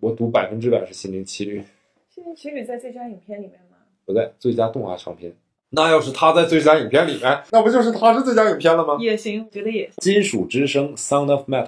[0.00, 1.60] 我赌百分之百是《心灵奇旅》，
[2.14, 3.76] 《心灵奇旅》在最佳影片里面吗？
[4.06, 5.32] 不在最佳动画长片。
[5.70, 8.96] 那要是他在最佳影片里面，那不就是他是最佳影片了吗？
[9.00, 9.94] 也行，觉得也行。
[9.96, 11.66] 金属之声《Sound of Metal》，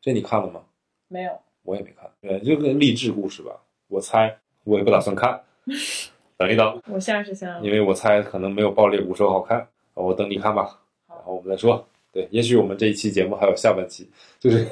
[0.00, 0.60] 这你看了吗？
[1.08, 1.32] 没有。
[1.64, 3.50] 我也没看，呃，这个励志故事吧，
[3.88, 5.42] 我猜我也不打算看，
[6.38, 11.84] 等一等，我下是想因为我猜可能没有《爆裂鼓手》好看，我等你看吧，然后我们再说。
[12.12, 14.08] 对，也许我们这一期节目还有下半期，
[14.38, 14.64] 就是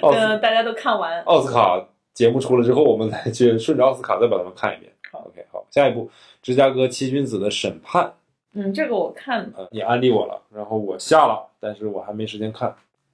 [0.00, 1.20] 奥斯呃，大家都看完。
[1.24, 4.92] 奥斯卡节目出了之后，我们再去 顺着奥斯卡再把它们看一遍。
[5.10, 6.06] 好，OK，好，下一步
[6.42, 8.04] 《芝加哥七君子的审判》，
[8.54, 9.50] 嗯，这个我看了。
[9.56, 12.72] 呃，你安利我了，然后我下了，但是我还没时间看，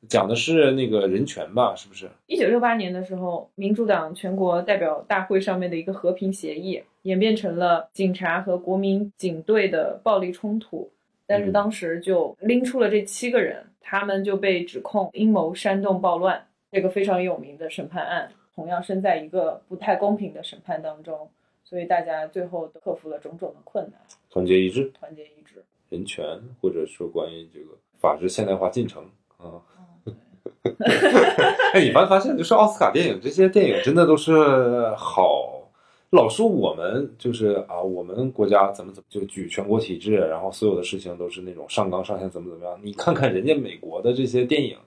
[0.09, 2.09] 讲的是那个人权吧，是不是？
[2.27, 10.91] 一九六八年的时候，民主党全国代表大会上面的一个和平协议，演变成了警察和国民警队的暴力冲突。
[11.27, 21.29] 但是嗯当时就拎出了这七个人，他们就被指控阴谋煽动暴乱，这个非常有名的审判案，同样身在一个不太公平的审判当中，
[21.63, 24.91] 所以大家最后都克服了种种的困难，团结一致。
[24.99, 25.63] 团结一致。
[25.91, 26.25] 人权，
[26.61, 29.05] 或者说关于这个法治现代化进程
[29.37, 29.63] 啊。
[31.75, 35.69] 哎，你发发现就是奥斯卡电影这些电影真的都是好，
[36.11, 42.81] 老说我们就是啊，我们国家怎么怎么就举全国体制，然后所有的事情都是那种上纲上线怎么怎么样。
[42.83, 44.79] 你看看人家美国的这些电影，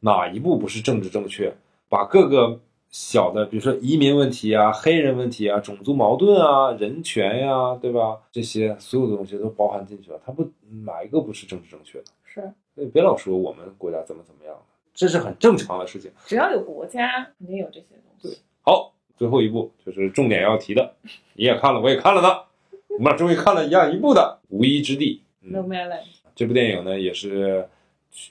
[0.00, 1.52] 哪一部不是政治正确？
[1.88, 2.58] 把各个
[2.92, 8.20] 小的，比如说移民问题啊、黑人问题啊、种族矛盾啊、人权呀、对吧？
[8.30, 10.20] 这些所有的东西都包含进去了。
[10.24, 10.46] 它不
[10.84, 12.04] 哪一个不是政治正确的？
[12.22, 14.54] 是，所以别老说我们国家怎么怎么样，
[14.92, 16.10] 这是很正常的事情。
[16.26, 18.28] 只要有国家，肯定有这些东西。
[18.28, 20.94] 对好，最后一步就是重点要提的，
[21.32, 22.28] 你也看了，我也看了呢，
[22.90, 25.22] 我们俩终于看了一样一部的《无依之地》。
[25.50, 25.90] No 嗯，Man
[26.34, 27.66] 这部电影呢也是，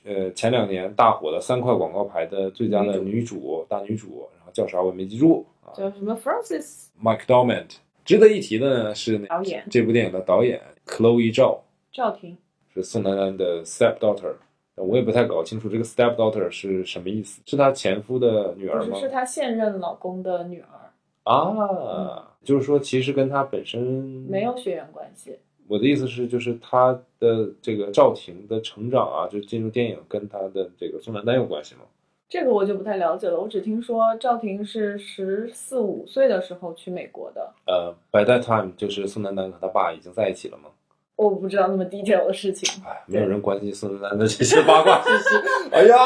[0.03, 7.77] 呃，前两年大火的三块广告牌的最佳的女主大女主，叫啥我没记住啊叫什么 Francis，Mike Dormant。
[8.03, 11.59] 值得一提的呢是导演这部电影的导演 Chloe Zhao
[11.91, 12.37] 赵婷。
[12.73, 14.33] 是宋丹丹的 stepdaughter，
[14.75, 18.97] 我也不太搞清楚这个 stepdaughter 是什么意思，是她前夫的女儿吗？
[18.97, 23.81] 是她现任老公的女儿，啊，就是说其实跟她本身
[24.29, 25.37] 没有血缘关系。
[25.67, 31.81] 我的意思是，就是她的这个赵婷的成长啊，就进入电影跟她的这个宋丹丹有关系吗？
[32.31, 40.69] 这个我就不太了解了，我只听说赵婷是十四五岁的时候去美国的，呃，by that time 就是宋丹丹和她爸已经在一起了吗？
[41.17, 42.81] 我不知道那么 detail 的事情。
[42.87, 45.35] 哎，没有人关心宋丹丹的这些八卦信息。
[45.75, 45.97] 哎呀，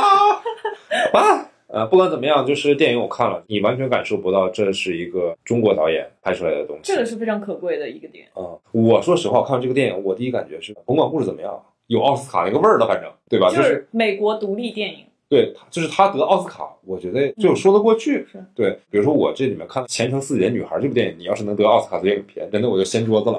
[1.13, 6.81] 啊，呃，不管怎么样，就是电影我看了，你完全感受不到这是一个中国导演拍出来的东西。
[6.91, 8.25] 这个是非常可贵的一个点。
[8.33, 13.47] 啊、我说实话，看完这个电影，我第一感觉是，甭管故事怎么样，有奥斯卡那个味儿的，反正对吧？
[13.51, 18.25] 就就是是美国独立电影，对，就是他得奥斯卡，我觉得就说得过去。
[18.31, 23.37] 是对，比如说我这里面看《前程似锦的女孩》这部电影，你要是能得奥斯卡最佳影片，真的我就掀桌子了，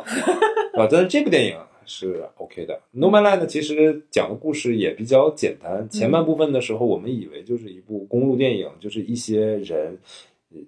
[0.75, 0.89] 啊！
[0.91, 2.75] 但是这部电影是 OK 的。
[2.91, 9.97] 《No Man Land》其实讲的故事也比较简单，前半部分的时候，我们以为就是一部公路电影，就是一些人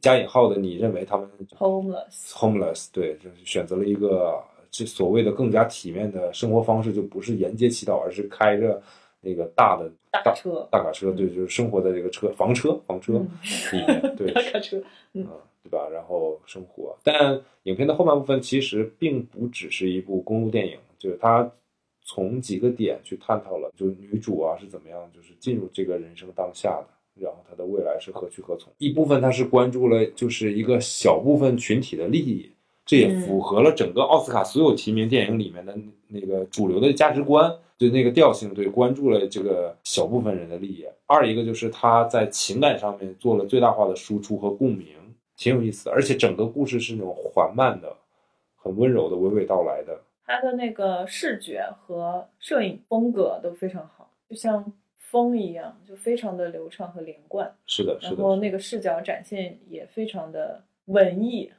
[0.01, 1.29] 加引号的，你认为他们
[1.59, 8.81] homeless，homeless，对，就是选择了一个这所谓的更加体面的生活方式，就不是沿街乞讨，而是开着
[9.21, 13.29] 那个大的大卡车，大卡车，对，就是生活在这个车房车房车嗯
[13.73, 14.81] 里面，对， 大卡车，
[15.13, 15.27] 嗯，
[15.63, 15.89] 对吧？
[15.89, 21.51] 然后生活，但影片的后半部分其实并不只是一部公路电影，就是它
[22.03, 28.73] 从几个点去探讨了，就是女主啊是怎么样，就是进入这个人生当下的，然后她的未来是何去何从。
[28.79, 32.51] 一部分它是关注了就是一个小部分群体的利益，
[32.89, 35.79] 这也符合了整个奥斯卡所有提名电影里面的
[36.09, 37.55] 那个主流的价值观。
[37.77, 40.85] 就那个调性，对，关注了这个小部分人的利益。
[41.07, 44.89] 二一个就是他在情感上面做了最大化的输出和共鸣，
[45.37, 45.93] 挺有意思的。
[45.93, 47.97] 而且整个故事是那种缓慢的，
[48.57, 49.97] 很温柔的娓娓道来的。
[50.27, 57.55] 他的那个视觉和摄影风格都非常好，就像风一样，就非常的流畅和连贯。
[57.65, 58.17] 是的，是的。
[58.17, 61.53] 然后那个视角展现也非常的文艺。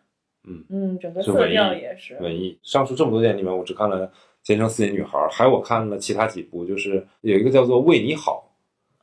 [0.50, 2.58] 嗯嗯，整个色调也是文艺。
[2.64, 4.08] 上述这么多电影里面，我只看了
[4.42, 8.52] 《坚强四眼女孩》，还有我看了其他几部，就是有一个叫做《为你好》，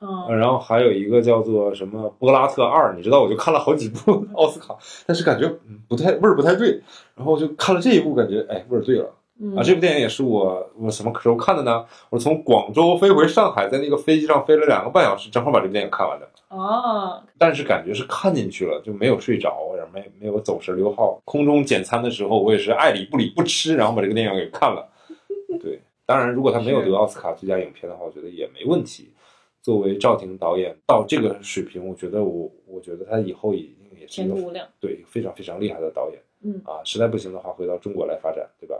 [0.07, 4.76] 嗯，然后还有一个叫做什么《波拉特二》，你知道，我就看了好几部奥斯卡，
[5.07, 5.49] 但是感觉
[5.88, 6.82] 不太味儿不太对，
[7.14, 9.11] 然后就看了这一部，感觉哎味儿对了。
[9.55, 11.84] 啊，这部电影也是我我什么时候看的呢？
[12.09, 16.28] 我从广州飞回上海，在那个飞机上飞了两个半小时，正好把这部电影看完的。
[16.49, 21.20] 哦，但是感觉是看进去了，就没有睡着，然后没没有走神溜号。
[21.24, 24.89] 空中简餐的时候，我也是爱理不理不吃，然后把这个电影给看了。
[25.61, 29.11] 对，当然如果他没有得奥斯卡最佳影片的话，我觉得也没问题。
[29.61, 33.68] 作为赵婷导演到这个水平，我觉得我我觉得他以后也
[34.07, 36.22] 是一个对非常非常厉害的导演。
[36.45, 38.76] 嗯啊，实在不行的话，回到中国来发展，对吧？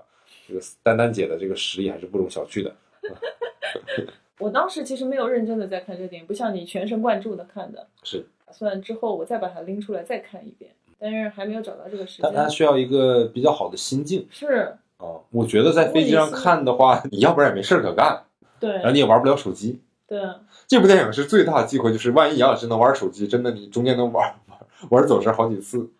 [0.47, 2.73] 这个丹丹姐的这个实力还是不容小觑的。
[4.39, 7.87] 我当时其实没有认真的在看这个电影，不像你全神贯注的看的。
[8.03, 12.33] 是，打算之后我再把它拎出来再看一遍，但是还没有找到这个时间。
[12.35, 14.27] 它需要一个比较好的心境。
[14.31, 14.77] 是。
[14.99, 18.25] 哦，我觉得在飞机上看的话，你要不然也没事可干。
[18.61, 18.71] 对。
[18.73, 19.81] 然后你也玩不了手机。
[20.07, 20.21] 对。
[20.67, 24.59] 这部电影是最大的机会，就是万一杨老师能玩手机，真的你中间能玩玩
[24.91, 25.91] 玩走神好几次。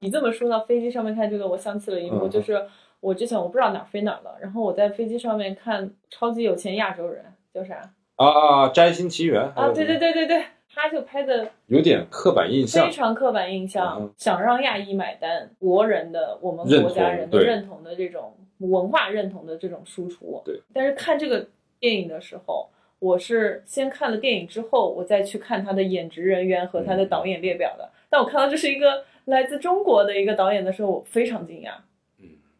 [0.00, 2.66] 你这么说到飞机上面看这个，我想起了一幕，就是。
[3.06, 7.76] 我之前我不知道哪飞哪了，然后我在飞机上面看《超级有钱亚洲人》，叫啥？
[8.16, 9.70] 啊啊，摘星奇缘啊！
[9.72, 10.42] 对对对对对，
[10.74, 20.42] 他就拍的有点刻板印象，非常刻板印象，想让亚裔买单，国人的我们国家人的认同的这种文化认同的这种输出。
[20.44, 20.60] 对。
[20.74, 21.46] 但是看这个
[21.78, 27.88] 电影的时候，我是先看了电影之后，我再去看他的演职人员和他的导演列表的。
[28.10, 31.70] 但我看到这是一个来自中国的一个导演的时候，我非常惊讶。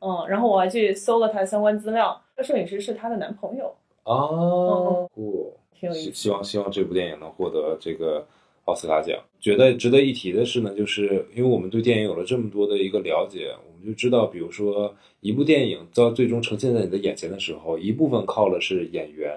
[0.07, 6.13] 嗯，然后我还去搜了他的相关资料，这摄影师是他的男朋友哦，不，挺有意思。
[6.13, 8.25] 希望希望这部电影能获得这个
[8.67, 9.19] 奥斯卡奖。
[9.41, 19.33] 觉得值得一提的是呢，就是因为我们对电影有了这么多的一个了解，我们就知道，比如说一部电影到最终呈现在你的眼前的时候，一部分靠的是演员、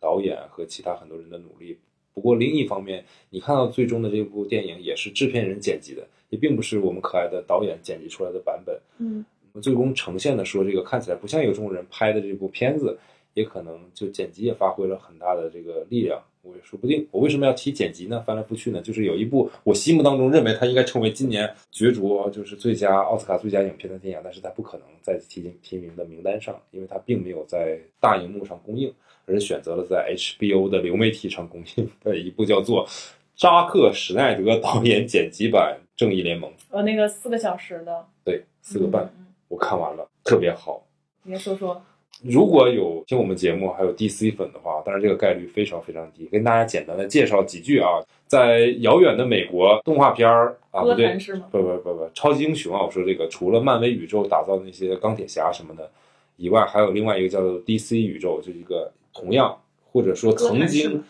[0.00, 1.78] 导演和其他很多人的努力。
[2.14, 8.80] 不过另一方面，你看到最终的这部电影也是制片人剪辑的，也并不是我们可爱的导演剪辑出来的版本。
[8.96, 9.22] 嗯。
[9.60, 12.98] 最终呈现的说，这个看起来不像一个中国人拍的这部片子，
[13.34, 17.06] 也可能就剪辑也发挥了很大的这个力量，我也说不定。
[17.10, 18.22] 我为什么要提剪辑呢？
[18.26, 28.92] 翻来覆去呢，就是有一部我心目当中认为它应该成为今年角逐就是最佳奥斯卡最佳影片的电影，但是它不可能在提进提名的名单上，因为它并没有在大荧幕上公映，
[29.26, 32.88] 而是选择了在 HBO 的流媒体上公映的一部叫做
[33.34, 36.50] 扎克史奈德导演剪辑版《正义联盟》。
[36.70, 39.12] 呃，那个四个小时的，对，四个半。
[39.48, 40.82] 我看完了，特别好。
[41.22, 41.82] 你来说说，
[42.22, 46.24] 如果有听我们节目还有 DC 粉的话，当然这个概率非常非常低。
[46.26, 51.16] 跟大家简单的介绍几句啊，在遥远的美国，动画片儿啊，不对，
[51.50, 55.90] 不不不不，超级英雄啊，我说这个除了漫威宇宙打造那些钢铁侠什么的
[56.36, 59.60] 以外，还有另外一个叫做 DC 宇宙，就一个同样
[59.92, 61.02] 或者说曾经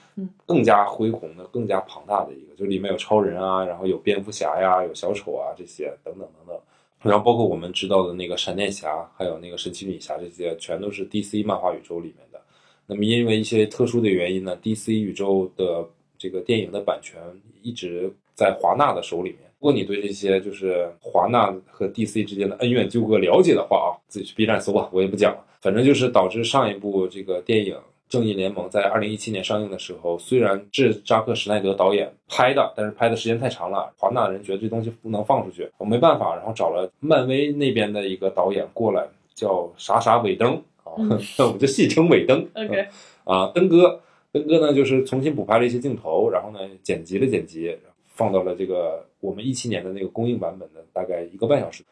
[0.44, 6.58] 更加恢宏的、更加庞大的一个，就里面有超人啊，然后有蝙蝠侠呀，有小丑啊这些等等等等。
[7.06, 12.40] 然后包括我们知道的那个闪电侠，还有那个神奇女侠，这些全都是 DC 漫画宇宙里面的。
[12.86, 15.84] 那么因为一些特殊的原因呢，DC 宇宙的
[16.18, 17.20] 这个电影的版权
[17.62, 19.40] 一直在华纳的手里面。
[19.58, 25.44] 如果你对这些就是华纳和 DC 之间的恩怨纠葛了解的话啊，自己去 B 站搜吧，我也不讲了。
[25.60, 27.76] 反正就是导致上一部这个电影。
[28.08, 40.54] 正义联盟在二零一七年上映的时候，虽然是扎克施奈德导演拍的，但是拍的时间太长了，华纳人觉得这东西不能放出去，我没办法，然后找了漫威那边的一个导演过来，叫啥啥尾灯
[40.84, 40.94] 啊，
[41.38, 42.46] 那 我们就戏称尾灯。
[42.54, 42.88] OK，
[43.24, 44.00] 啊，灯哥，
[44.30, 47.76] 灯哥呢就是重新补拍了一些镜头，然后呢剪辑了剪辑，
[48.14, 51.82] 放到了这个我们一七年的那个公映版本的大概一个半小时。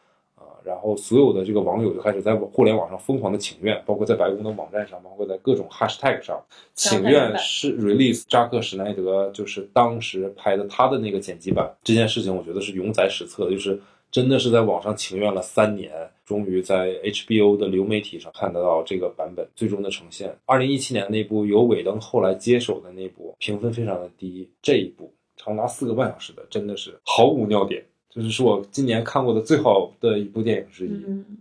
[0.65, 6.43] 然后所有的这个网友就开始在互联网上疯狂的请愿，包括在白宫的网站上，包括在各种 hashtag 上
[6.73, 11.71] 请愿是 release 扎克施奈德，就是当时拍的他的那个剪辑版。
[11.83, 15.91] 这件事情我觉得是永载史册，就是真的是在网上请愿了三年，
[16.25, 20.35] 终于在 HBO 的流媒体上看得到这个版本最终的呈现。
[20.45, 27.83] 二零一七年那部由尾灯后来接手的那部评分非常的低，这一部长达四个半小时的真的是毫无尿点。
[28.15, 30.93] 就是是我今年看过的最好的一部电影之一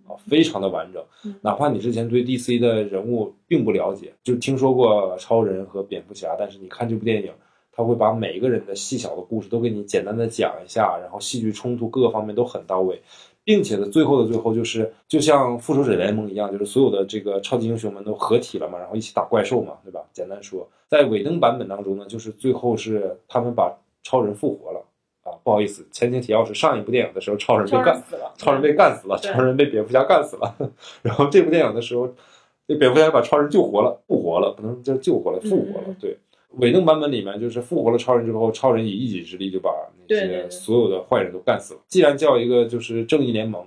[0.09, 1.01] 啊，非常的完整。
[1.41, 7.31] 哪怕你之前对 DC 的人物并不了解，就听说过超人和蝙蝠侠，但是你看这部电影，
[7.71, 13.01] 他会把每一个人的细小的故事都给你简单的讲一下，然后戏剧冲突各个方面都很到位，
[13.45, 20.01] 并且的最后的最后就是就像复仇者联盟一样，就是所有的这个超级英雄们都合体了嘛，然后一起打怪兽嘛，对吧？
[20.13, 23.73] 简单说，在尾灯版本当中呢，就是最后是他们把
[24.03, 24.83] 超人复活了啊，
[25.45, 30.57] 不好意思，前情提要是上一部电影的时候超人被干超人死了，超人被干死了，超人被蝙蝠侠干死了。
[31.03, 32.09] 然后这部电影的时候，
[32.67, 35.85] 这蝙蝠侠把超人救活了，复活了，不能叫救活了，复活了。
[35.89, 36.17] 嗯对，
[36.57, 39.71] 尾灯版本里面就是复活了超人之后，超人以一己之力就把
[40.09, 41.81] 那些所有的坏人都干死了。
[41.89, 43.67] 既然叫一个就是正义联盟，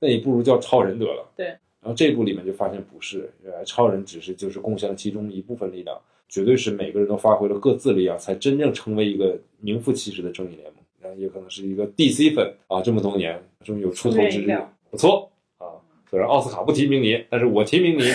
[0.00, 1.28] 那也不如叫超人得了。
[1.36, 1.46] 对。
[1.80, 5.96] 然后这部里面就发现不是，原来超人只是就是贡献了其中一部分力量，
[6.28, 10.77] 绝对是每个人都发挥了各自力量，才真正成为一个名副其实的正义联盟。
[11.16, 14.58] 也可能是一个 DC 粉啊，这么多年终于有出头之日
[14.90, 15.66] 不错啊。
[16.10, 18.10] 虽然奥斯卡不提名你，但是我提名你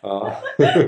[0.00, 0.34] 啊，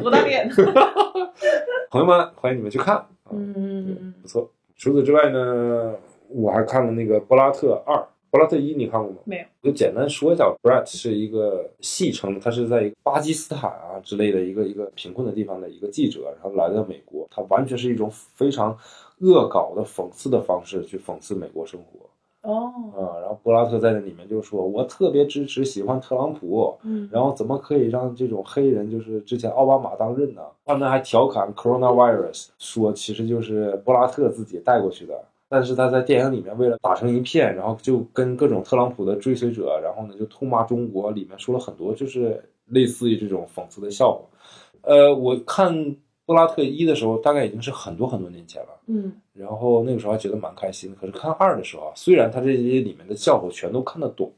[0.00, 0.48] 多大脸？
[1.90, 4.50] 朋友们，欢迎你们去看啊，嗯，不错。
[4.76, 5.94] 除此之外呢，
[6.28, 7.94] 我还看了那个《布拉特二》，
[8.30, 9.18] 《布拉特一》你看过吗？
[9.24, 9.44] 没有。
[9.62, 18.76] 就简单说一下，Brett 是一个戏称，他是在一个巴基斯坦啊之类的一个一个贫困的地方的一个记者，然后来到美国，他完全是一种非常
[19.25, 23.18] 恶搞的讽刺的方式去讽刺美国生活哦，啊。
[23.20, 30.43] 然后柏拉特在那里面就说：“我特别支持喜欢特朗普，嗯，然后怎么可以让这种黑人就是之前奥巴马当任呢？
[30.66, 35.14] 他们还调侃 coronavirus，说其实就是布拉特自己带过去的。
[35.49, 44.20] 但是他在电影里面为了打成一片，然后就跟各种特朗普的追随者，然后呢就痛骂中国，里面说了很多就是类似于这种讽刺的笑话。
[44.83, 45.97] 呃，我看
[46.27, 48.68] 布拉特一的时候，大概已经是很多很多年前了。
[48.87, 50.97] 嗯，然后那个时候还觉得蛮开心的。
[51.01, 54.33] 可是看二的时候啊，虽然他这些里面的笑话全都看得懂，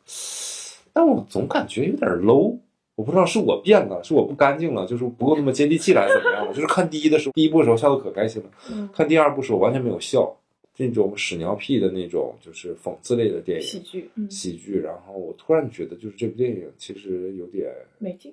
[0.92, 2.56] 但我总感觉有点 low。
[2.96, 6.54] 我不知道是我变了，是我不干净了，就是不够那么接地气了，还是怎么样我？
[6.54, 10.34] 就是看第一的时候，第一部的时候笑得可开心了，嗯看第二部的时候完全没有笑，
[10.74, 14.80] 这种屎尿屁的那种就是讽刺类的电影喜剧，嗯，喜剧。
[14.80, 18.32] 然后我突然觉得，就是这部电影其实有点美剧，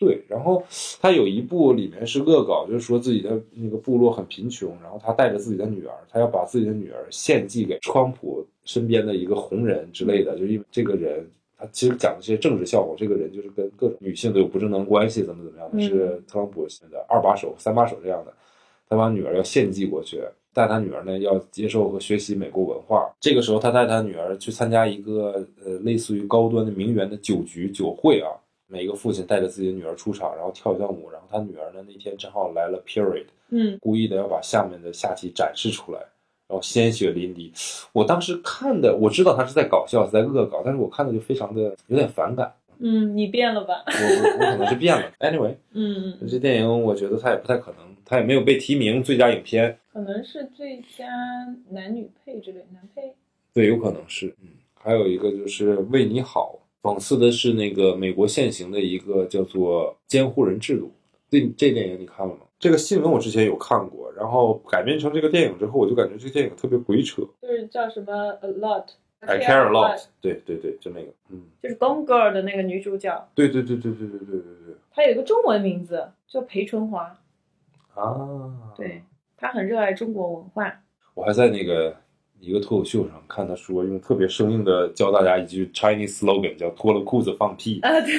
[0.00, 0.62] 对，然后
[0.98, 11.28] 他有一部里面是恶搞，就是说自己的那个部落很贫穷，然后他带着自己的女儿，他要把自己的女儿献祭给川普身边的一个红人之类的，就因为这个人
[11.58, 18.32] 他其实讲的这些政治效果，这个人就是跟各种女性都有不正当关系，怎么怎么样的，嗯是特朗普的二把手、三把手这样的，
[18.88, 20.22] 他把女儿要献祭过去。
[20.52, 23.08] 带他女儿呢，要接受和学习美国文化。
[23.20, 28.26] 这个时候，他带他女儿去参加一个呃，类似于高端的名媛的酒局酒会啊。
[28.70, 35.98] 每个父亲带着自己的女儿出场，然后跳一段舞，然后他女儿呢那天正好来了 period，嗯，故意的要把下面的下体展示出来，
[36.46, 37.50] 然后鲜血淋漓。
[37.92, 42.52] 我当时看的，我知道他是在搞笑，是在恶搞，但是我看的就非常的有点反感。
[42.78, 43.84] 嗯，你变了吧？
[43.86, 45.12] 我我我可能是变了。
[45.18, 51.06] Anyway， 嗯，这电影我觉得他也不太可能，他也没有被提名最佳影片，可能是最佳
[51.68, 53.14] 男女配之类，男配。
[53.52, 54.34] 对，有可能是。
[54.40, 60.92] 嗯，还有一个就是为你好，讽刺的是那个美国现行的一个叫做监护人制度。
[61.28, 62.40] 这这电影你看了吗？
[62.58, 67.22] 这个新闻我之前有看过，然后改编成这个电影之后，我就感觉这个电影特别鬼扯。
[67.40, 68.84] 就是叫什么 A Lot。
[69.22, 77.18] I care a lot，对对对，就那个，嗯，就是《Gone Girl》的那个女主角，对对对对对对对对对她有一个中文名字叫裴春华，
[77.94, 79.02] 啊，对，
[79.36, 80.72] 她很热爱中国文化。
[81.12, 81.94] 我还在那个
[82.40, 87.80] 一个脱口秀上看他说，用特别生硬的教大家一句 Chinese slogan，叫脱了裤子放屁。
[87.80, 88.14] 啊，对，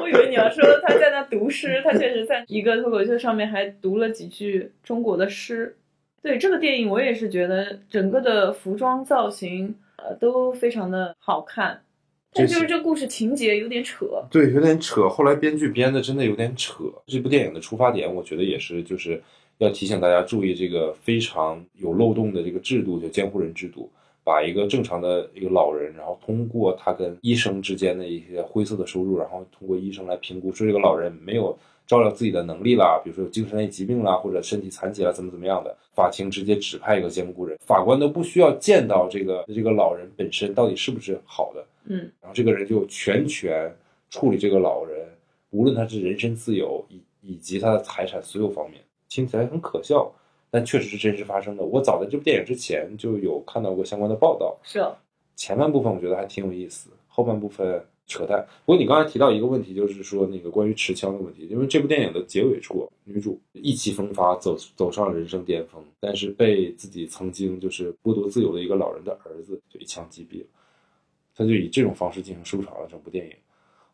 [0.00, 5.76] 我以为你要说他在那读诗，他确实在一个脱口秀上面还读了几句中国的诗。
[6.22, 11.82] 对这个电影，我也是觉得整个的服装造型呃都非常的好看，
[12.32, 14.06] 但这就是是这故事情节有点扯。
[14.30, 15.08] 对，有点扯。
[15.08, 16.84] 后来编剧编的真的有点扯。
[17.06, 19.22] 这部电影的出发点，我觉得也是，就是
[19.58, 23.90] 要提醒大家注意这个非常有漏洞的这个制度，就监护人制度，
[24.24, 31.56] 把一个正常的一个老人，然后通过他跟医生之间的一些灰色的收入，然后通过医生来评估，说这个老人没有
[31.86, 41.64] 照料自己的能力啦，比如说有精神类疾病啦，或者身体残疾啦，怎么怎么样的，法庭直接指派一个监护人，法官都不需要见到这个这个老人本身到底是不是好的。
[41.90, 43.74] 嗯然后这个人就全权
[44.10, 45.08] 处理这个老人，
[45.50, 48.78] 无论他是人身自由以以及他的财产所有方面，
[49.08, 50.12] 听起来很可笑，
[50.50, 51.64] 但确实是真实发生的。
[51.64, 54.96] 我早在这部电影之前就有看到过相关的报道，是哦，
[55.36, 58.46] 前半部分我觉得还挺有意思，后半部分扯淡。
[58.64, 70.46] 不过你刚才提到一个问题，就是说那个关于持枪的问题，因为这部电影的结尾处，女主意气风发走走上人生巅峰，但是被自己曾经就是剥夺自由的一个老人的儿子就一枪击毙了。
[71.36, 73.32] 他就以这种方式进行收场了整部电影，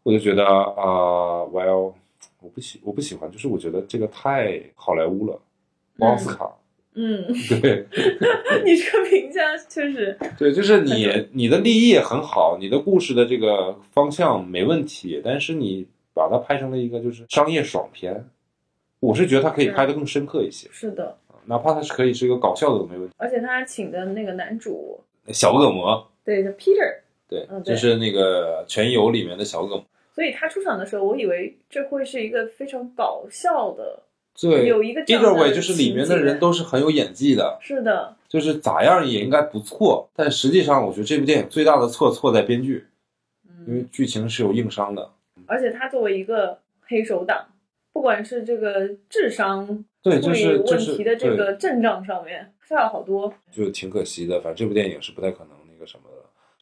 [0.03, 1.95] 我就觉得啊、我要
[2.41, 5.41] 我不喜我不喜欢，就是我觉得这个太好莱坞了，
[6.01, 6.51] 奥斯卡，
[6.95, 7.25] 嗯，
[7.61, 7.87] 对
[8.65, 18.29] 你这个评价确实，对，就是你你的立意很好，你的故事的这个方向没问题，但是你把它拍成了一个就是商业爽片，
[19.01, 23.15] 我是觉得它可以拍得更深刻一些，是的，哪怕它是可以是一个搞笑的都没问题。
[23.19, 29.85] 而且他请的那个男主，小恶魔，对，叫 Peter，对，嗯对就是那个《全游》里面的小恶魔。
[30.15, 34.05] 所以他出场的时候，我以为这会是一个非常搞笑的，
[34.41, 40.09] 对，有一个这样的 Either way，就是里面的人都是很有演技的，是的，就是咋样也应该不错。
[40.15, 42.87] 但实际上，我觉得这部电影最大的错错在编剧，
[43.67, 45.11] 因为嗯，剧情是有硬伤的。
[45.47, 47.47] 而且他作为一个黑手党，
[47.93, 53.35] 不管是这个智商对，就是问题的这个阵仗上面差了好多。
[53.51, 54.41] 就挺可惜的。
[54.41, 56.14] 反正这部电影是不太可能那个什么的。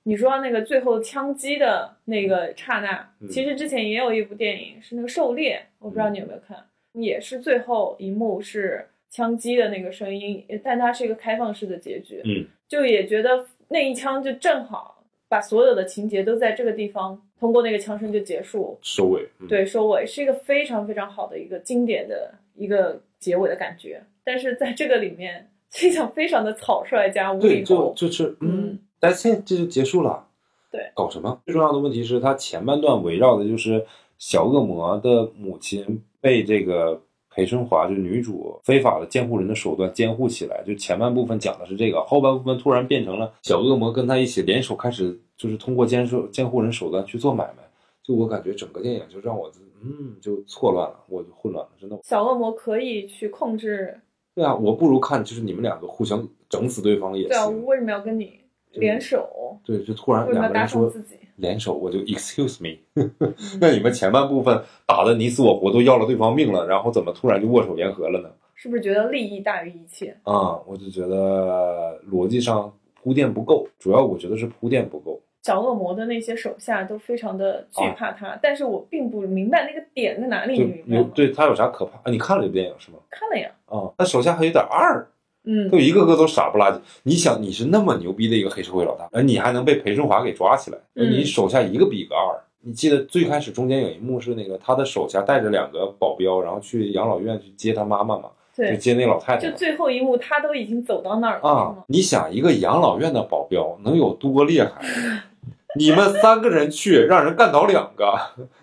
[0.04, 3.28] 你说那个最后枪击的那个刹那，嗯。
[3.28, 6.56] 其实之前也有一部电影是那个《狩猎》，我不知道你有没有看，
[6.92, 30.26] 也是最后一幕是枪击的那个声音，但它是一个开放式的结局，嗯，就也觉得那一枪就正好把所有的情节都在这个地方通过那个枪声就结束，收尾，嗯、对，收尾是一个非常非常好的一个经典的一个结尾的感觉，但是在这个里面，这 场非常的草率加无对，就就是嗯嗯，，That's it，这就结束了。
[30.70, 31.40] 对，搞什么？
[31.44, 33.84] 最重要的问题是，它前半段围绕的就是
[34.16, 37.02] 小恶魔的母亲被这个
[37.34, 40.62] 裴春华，就是女主非法的监护人的手段监护起来。
[40.66, 47.62] 就前半部分讲的是这个，后半部分突然变成了小恶魔跟他一起联手开始，就是通过监守监护人手段去做买卖。
[48.02, 49.50] 就我感觉整个电影就让我
[49.84, 51.98] 嗯就错乱了，我就混乱了，真的。
[52.02, 54.00] 小恶魔可以去控制，
[54.34, 57.66] 对啊，我不如看就是你们两个互相整死对方也行对啊，我。
[57.66, 58.40] 为什么要跟你
[58.80, 59.58] 联手？
[59.64, 61.16] 对，就突然两个人说上自己？
[61.36, 62.78] 联手，我就 excuse me。
[63.20, 68.30] 嗯 那你们前半部分打的你死我活，都要了对方命了，然后怎么突然就握手言和了呢？
[68.54, 70.16] 是不是觉得利益大于一切？
[70.22, 75.20] 啊、我就觉得逻辑上铺垫不够，主要我觉得是铺垫不够。
[75.42, 80.96] 小恶魔的那些手下都非常的惧怕他，但是我并不明白那个点在哪里，就你明白吗？
[80.98, 81.96] 有对他有啥可怕？
[81.98, 82.98] 啊，你看了这部电影是吗？
[83.10, 85.04] 看了呀，啊、那手下还有点二，
[85.44, 86.78] 嗯都，一个个都傻不拉几。
[87.02, 92.38] 你想，你是那么牛逼的一个黑社会老大，而你还能被裴顺华给抓起来，嗯你手下一个比一个二。
[92.64, 99.56] 你记得最开始中间有一幕是那个他的手下带着两个保镖，然后去养老院去接他妈妈嘛，就对，接那老太太就。
[99.56, 104.70] 最后一幕他都已经走到那儿了，啊，你想一个养老院的保镖能有多厉害？
[105.74, 108.14] 你们三个人去，让人干倒两个，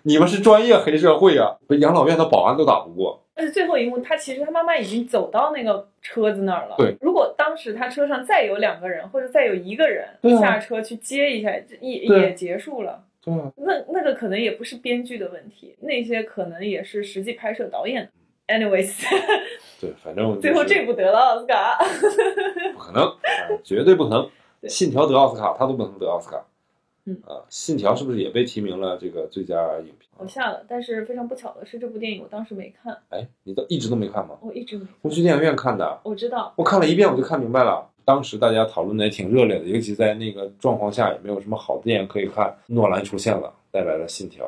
[0.04, 1.56] 你们是专业黑社会啊！
[1.66, 3.24] 被养老院的保安都打不过。
[3.40, 6.74] 但是最后一幕，他其实他妈妈已经走到那个车子那儿了。
[6.76, 13.02] 对，如果当时他车上再有两个人，或者再有一个人啊下车去接一下，这也也结束了。
[13.24, 18.10] 对啊，那那个可能也不是编剧的问题，那些可能也是实际拍摄导演。
[18.46, 19.08] Anyways，
[19.80, 21.78] 对，反正、 就是、最后这部得了奥斯卡。
[22.74, 23.16] 不可能，啊
[23.64, 24.28] 绝对不可能。
[24.68, 26.44] 信条得奥斯卡，他都不能得奥斯卡。
[27.04, 30.10] 嗯啊，信条是不是也被提名了这个最佳影片？
[30.18, 34.38] 我下了，但是非常不巧的是，这部电影我当时没看，哎，你都一直都没看吗？
[34.42, 34.86] 我一直没。
[35.02, 37.88] 我去电影院看的，我知道，我看了一遍我就看明白了。
[38.04, 42.52] 当时大家讨论的也挺热烈的，尤其在那个状况下，也没有什么好的电影可以看。
[42.66, 44.44] 诺兰出现了，带来了《信条》，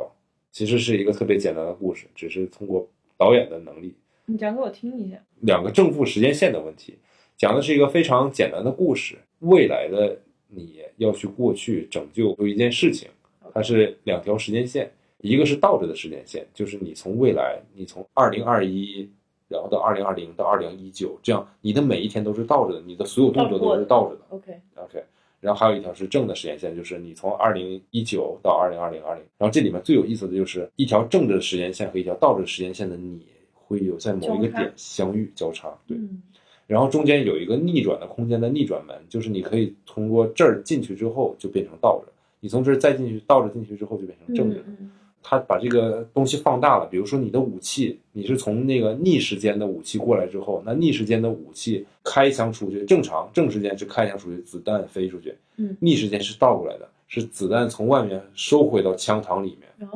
[0.51, 3.95] 其实是一个特别简单的故事，只是通过导演的能力，
[4.27, 5.17] 你讲给我听一下。
[5.41, 6.99] 两个正负时间线的问题，
[7.37, 9.17] 讲的是一个非常简单的故事。
[9.41, 10.19] 未来的
[10.55, 13.09] 你要去过去拯救一件事情，
[13.55, 19.09] 它是两条时间线，一个是倒着的时间线，就是你从未来，你从二零二一，
[19.49, 24.23] 然后到二零二零到二零一九，这样你的每一天都是倒着的，你的所有动作都是倒着的。
[24.29, 25.05] OK，OK，
[25.41, 36.23] 然后还有一条是正的时间线，就是你从二零一九到二零二零二零，然后这里面最有意思的就是一条正着的时间线和一条倒着的时间线的你会有在某一个点相遇交叉，对，嗯
[36.73, 42.11] 然后中间有一个逆转的空间的逆转门，就是你可以通过这儿进去之后就变成倒着，
[42.41, 44.57] 你从这儿再进去倒着进去之后就变成正着。
[45.23, 59.91] 他把这个东西放大了，比如说你的武器，你是从那个逆时间的武器过来之后，那逆时间的武器开枪出去，正常正时间是开枪出去，子弹飞出去，嗯逆时间是倒过来的，是子弹从外面收回到枪膛里面。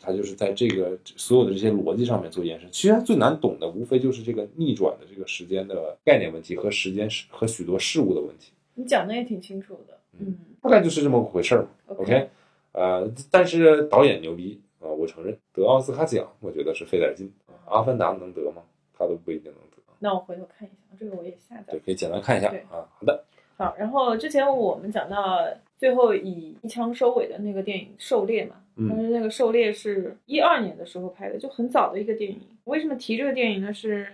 [0.00, 2.68] 它就是在这个所有的这些逻辑上面做延伸。
[2.72, 9.98] 其实它最难懂的，无非就是这个逆转的这个时间的概念问题和时间是和许多事物的问题，你讲的也挺清楚的。
[10.18, 11.68] 嗯大概就是这么回事儿嘛。
[11.96, 12.28] OK，
[12.72, 17.30] 呃，但是导演牛逼啊、我承认得奥斯卡奖，我觉得是费点劲。
[17.66, 18.62] 阿凡达能得吗？
[18.92, 19.76] 他都不一定能得。
[19.98, 21.80] 那我回头看一下，这个我也下载对，。
[21.80, 22.88] 可以简单看一下啊。
[22.92, 23.24] 好的，
[23.56, 25.46] 好，然后之前我们讲到
[25.80, 32.38] 最后以一枪收尾的那个电影《狩猎》嘛，但嗯是那个《狩猎》是一二年的时候拍的，就很早的一个电影。
[32.64, 33.72] 为什么提这个电影呢？
[33.72, 34.06] 是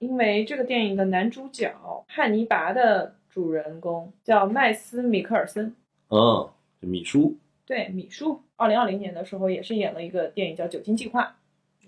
[0.00, 1.72] 因为这个电影的男主角
[2.08, 5.72] 汉尼拔的主人公叫麦斯·米克尔森，
[6.08, 6.50] 嗯，
[6.80, 11.22] 米叔对，米叔，二零二零年的时候也是演了一个电影叫《酒精计划》，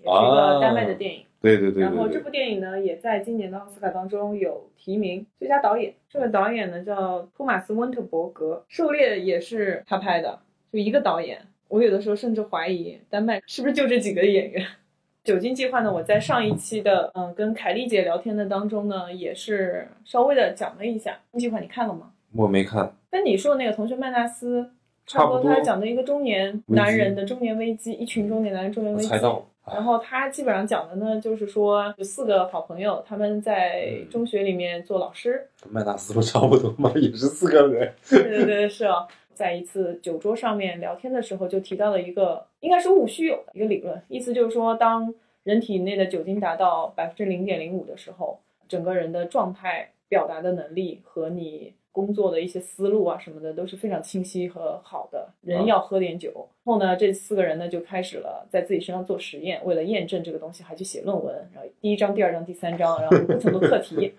[0.03, 1.25] 也是一个丹麦的电影。
[1.41, 5.93] 对对对然后这部电影呢，也在今年的奥斯卡当中有提名最佳导演。
[6.09, 10.39] 这个导演呢叫托马斯·温特伯格，《狩猎》也是他拍的，
[10.71, 11.39] 就一个导演。
[11.69, 14.65] 我有的时候甚至怀疑丹麦是不是就这几个演员。
[15.23, 21.19] 酒精计划呢，我在上一期的嗯跟凯丽姐聊天的当中呢，也是稍微的讲了一下。
[21.33, 22.11] 计划你看了吗？
[22.35, 24.71] 我没看，跟你说的那个同学曼纳斯
[25.05, 29.07] 差不多他讲的一个中年男人的中年危机，一群中年男人中年危机。
[29.07, 35.47] 我猜到，然后他基本上讲的呢，就是说有四个好朋友，他们在嗯中学里面做老师。
[35.61, 37.93] 跟麦纳斯不差不多嘛，也是四个人。
[38.09, 39.07] 对对对，是哦。
[39.33, 55.27] 在一次酒桌上面聊天的时候，就提到了一个应该是戊戌有的一个理论，意思就是说，当人体内的酒精达到百分之零点零五的时候，整个人的状态、表达的能力和你工作的一些思路啊什么的都是非常清晰和好的。
[55.41, 56.31] 人要喝点酒。
[56.63, 61.35] 然后呢，这四个人呢就开始了在自己身上做实验，为了验证这个东西，还去写论文。
[61.53, 64.13] 然后第一章、第二章、第三章，然后有不同的课题。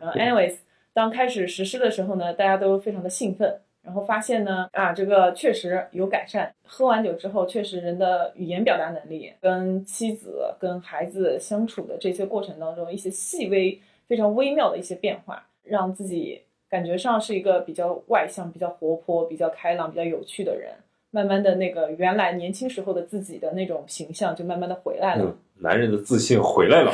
[0.00, 0.56] 然后，anyways，
[0.94, 3.60] 当开始实施的时候呢，大家都非常的兴奋。
[3.82, 6.52] 然后发现呢，啊，这个确实有改善。
[6.64, 20.72] 喝完酒之后，确实人的语言表达能力、跟妻子、跟孩子相处的这些过程当中，一些细微、非常微妙的一些变化，让自己感觉上是一个比较外向、比较活泼、比较开朗、比较有趣的人。
[21.10, 25.24] 慢慢的那个原来年轻时候的自己的那种形象，就慢慢的回来了。
[25.24, 26.92] 嗯，男人的自信回来了。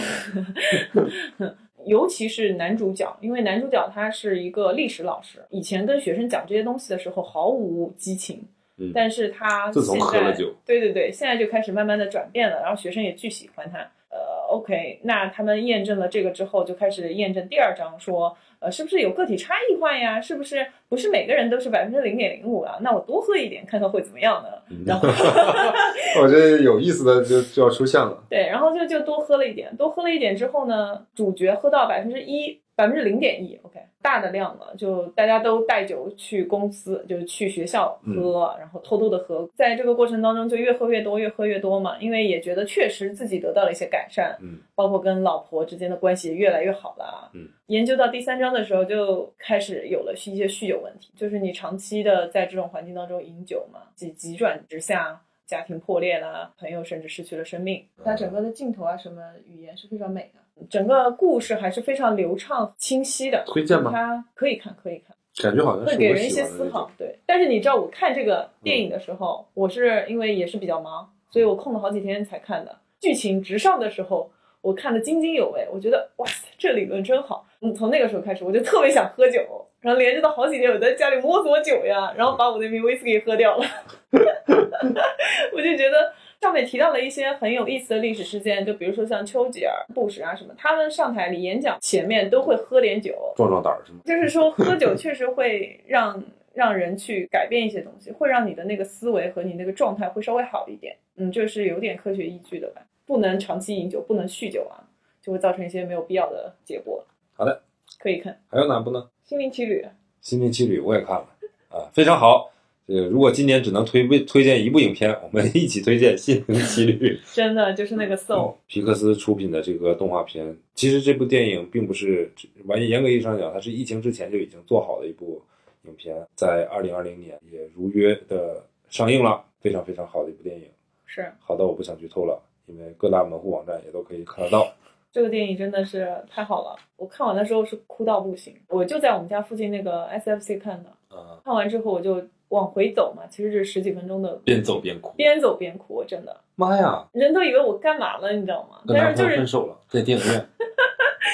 [1.84, 8.46] 尤其是男主角，因为男主角他是一个历史老师，以前跟学生讲这些东西的时候毫无激情，
[8.76, 13.78] 嗯但是他自从喝了酒，对对对，现在就开始慢慢的转变了，然后学生也巨喜欢他。
[14.10, 14.18] 呃
[14.50, 20.20] ，OK，那他们验证了这个之后，就开始验证第二章，说，呃，是不是有个体差异化呀？
[20.20, 22.78] 是不是不是每个人都是百分之零点零五啊？
[22.80, 24.48] 那我多喝一点，看看会怎么样呢？
[24.70, 25.08] 嗯然后。
[26.22, 28.22] 我觉得有意思的就就要出现了。
[28.30, 55.20] 对，然后就就多喝了一点，多喝了一点之后呢，主角喝到百分之一，百分之零点一，OK，大的量了，就大家都带酒去公司，就是去学校喝，然后偷偷的喝，在这个过程当中就越喝越多，越喝越多嘛，因为也觉得确实自己得到了一些改善，嗯，包括跟老婆之间的关系也越来越好了，嗯，研究到第三章的时候就开始有了一些酗酒问题，就是你长期的在这种环境当中饮酒嘛，急急转直下。
[55.52, 57.86] 家庭破裂啦，朋友甚至失去了生命。
[58.02, 63.44] 它整个的镜头啊，什么语言是非常美的，整个故事还是非常流畅、清晰的。
[63.46, 63.90] 推荐吗？
[63.92, 66.90] 它可以看，可以看，感觉好像会给人一些思考。
[66.96, 72.74] 对，但是你知道，我看这个电影的时候，我是因为也是比较忙，所以我空了好几天才看的。
[72.98, 74.30] 剧情直上的时候，
[74.62, 77.46] 我看的津津有味，我觉得哇塞，这理论真好。
[77.60, 79.40] 嗯，从那个时候开始，我就特别想喝酒，
[79.82, 83.66] 然后连着的好几天我在家里摸索酒呀，然后把我那瓶威士忌喝掉了。
[85.52, 93.98] 我就觉得上面提到了一些很有意思的历史事件，就比如说像丘吉尔、布什啊什么，他们上台里演讲前面都会喝点酒，壮壮胆儿是吗？
[94.04, 96.22] 就是说喝酒确实会让
[96.54, 100.96] 让人去改变一些东西，会让你的那个思维和你那个状态会稍微好一点。
[101.16, 102.82] 嗯，这是有点科学依据的吧？
[103.04, 104.78] 不能长期饮酒，不能酗酒啊，
[105.20, 107.04] 就会造成一些没有必要的结果。
[107.34, 107.62] 好的，
[107.98, 109.08] 可以看还有哪部呢？
[109.28, 109.82] 《心灵奇旅》。
[110.20, 111.26] 《心灵奇旅》我也看了
[111.68, 112.50] 啊，非常好。
[112.84, 117.16] 这个如果今年只能推推荐一部影片，我们一起推荐《心灵奇旅》。
[117.34, 122.30] 真的就是那个 soul，皮克斯出品的这个动画片，其实这部电影并不是
[122.66, 125.40] 完严格意义上讲，它是疫情之前就已经做好的一部
[125.84, 130.66] 影片，在二零二零年也如约的上映了，非常非常好的一部电影，
[131.06, 134.66] 是好到我不想剧透了，因为各大门户网站也都可以看得到。
[135.12, 138.56] 这个电影真的是太好了，我看完的时候是哭到不行。
[138.68, 147.06] 我就在我们家附近那个 SFC 看的，啊，看完之后我就往回走嘛，其实是十几分钟的，边走边哭，边走边哭，真的，妈呀！
[147.12, 148.80] 人都以为我干嘛了，你知道吗？
[148.86, 150.46] 跟男但是就是朋友分手了，在电影院，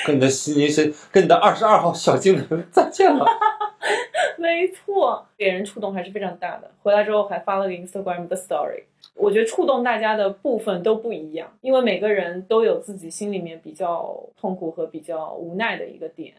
[0.06, 3.24] 跟你的心灵神，跟你的二十二号小精灵再见了。
[4.36, 6.70] 没错，给人触动还是非常大的。
[6.82, 8.82] 回来之后还发了个 Instagram 的 story，
[9.18, 16.32] 我觉得触动大家的部分都不一样，因为每个人都有自己心里面比较痛苦和比较无奈的一个点，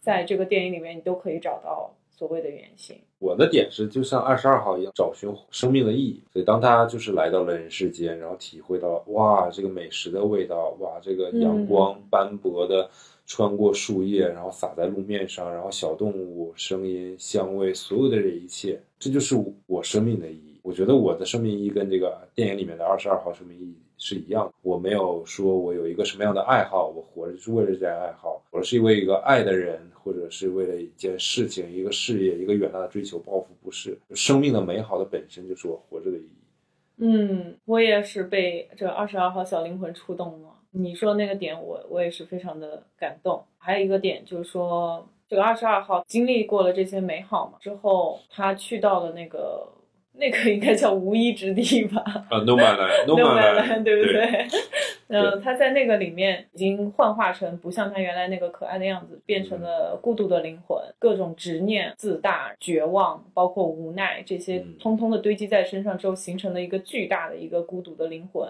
[0.00, 2.96] 在这个电影里面你都可以找到所谓的原型。
[3.18, 6.22] 我的点是，就像二十二号一样，找寻生命的意义。
[6.30, 12.90] 所以当他就是来到了人世间，然后体会到哇，这个美食的味道，哇，这个阳光斑驳的
[13.24, 19.34] 穿过树叶，然后洒在路面上，然后小动物声音、香味，所有的这一切，这就是
[19.66, 20.45] 我生命的意义。
[20.66, 24.52] 我觉得我的生命意义跟这个电影里面的二十二号生命意义是一样的。
[24.62, 33.96] 我没有说我有一个什么样的爱好，我活着是为了这件爱好，我是为一个爱的人，或者是为了一件事情、一个事业、一个远大的追求抱负，不是。
[34.10, 36.30] 生命的美好的本身就是我活着的意义。
[36.96, 40.48] 嗯，我也是被这二十二号小灵魂触动了。
[40.72, 43.40] 你说那个点，我我也是非常的感动。
[43.56, 49.68] 还有一个点就是说，这个二十二号经历过了这些美好嘛之后，他去到了那个
[50.18, 52.02] 那个应该叫无依之地吧？
[52.30, 54.46] 啊，No Man Land，No Man Land，对不对？
[55.08, 68.48] 嗯，他在那个里面已经幻化成不像他原来那个可爱的样子，变成了孤独的灵魂，各种执念、自大、绝望，包括无奈，这些通通的堆积在身上之后，形成了一个巨大的一个孤独的灵魂。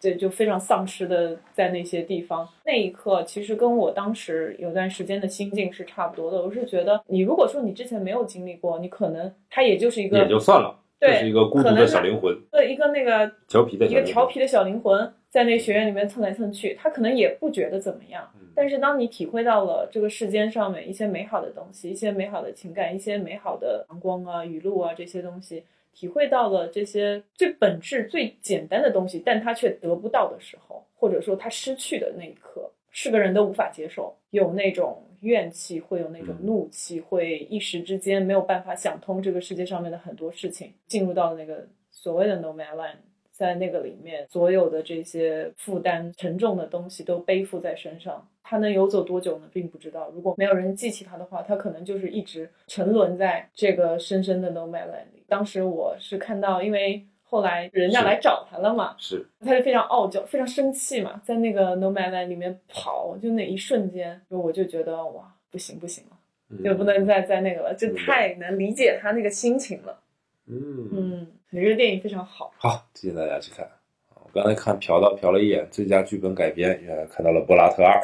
[0.00, 2.48] 这就非常丧失的在那些地方。
[2.64, 6.40] 那一刻，其实跟我当时有段时间的心境是差不多的。
[6.40, 18.28] 我是觉得，你如果说你之前没有经历过，你可能他也就是一个也就算了，对，是一个孤独的小灵魂，对，一个那个调皮的一个调皮的小灵魂，在那学院里面蹭来蹭去，他可能也不觉得怎么样。
[18.54, 25.64] 但是当你体会到了这个世间上面一些美好的东西，一些美好的情感，一些美好的阳光啊、雨露啊这些东西。
[25.92, 42.96] 体会到了这些最本质、最简单的东西，但他却得不到的时候，或者说他失去的那一刻，是个人都无法接受，有那种怨气，会有那种怒气，会一时之间没有办法想通这个世界上面的很多事情，进入到了那个所谓的 no man land，
[43.30, 48.26] 在那个里面，所有的这些负担沉重的东西都背负在身上。
[48.48, 49.48] 他能游走多久呢？
[49.52, 50.08] 并不知道。
[50.14, 55.24] 如果没有人记起他的话，他可能就是一直沉沦在这个深深的 No Man Land 里。
[55.26, 66.16] 当时我是看到，因为后来人家来找他了嘛，是，他就非常傲娇，非常生气嘛，在那个 No Man Land 里面跑，就那一瞬间，我就觉得哇，不行不行了，
[66.62, 69.98] 就不能再再那个了，就太能理解他那个心情了。
[70.46, 70.88] 嗯。
[70.92, 73.68] 嗯，这个电影非常好，好，推荐大家去看。
[74.14, 77.98] 我刚才看瞟到瞟了一眼最佳剧本改编，原来看到了《柏拉特二》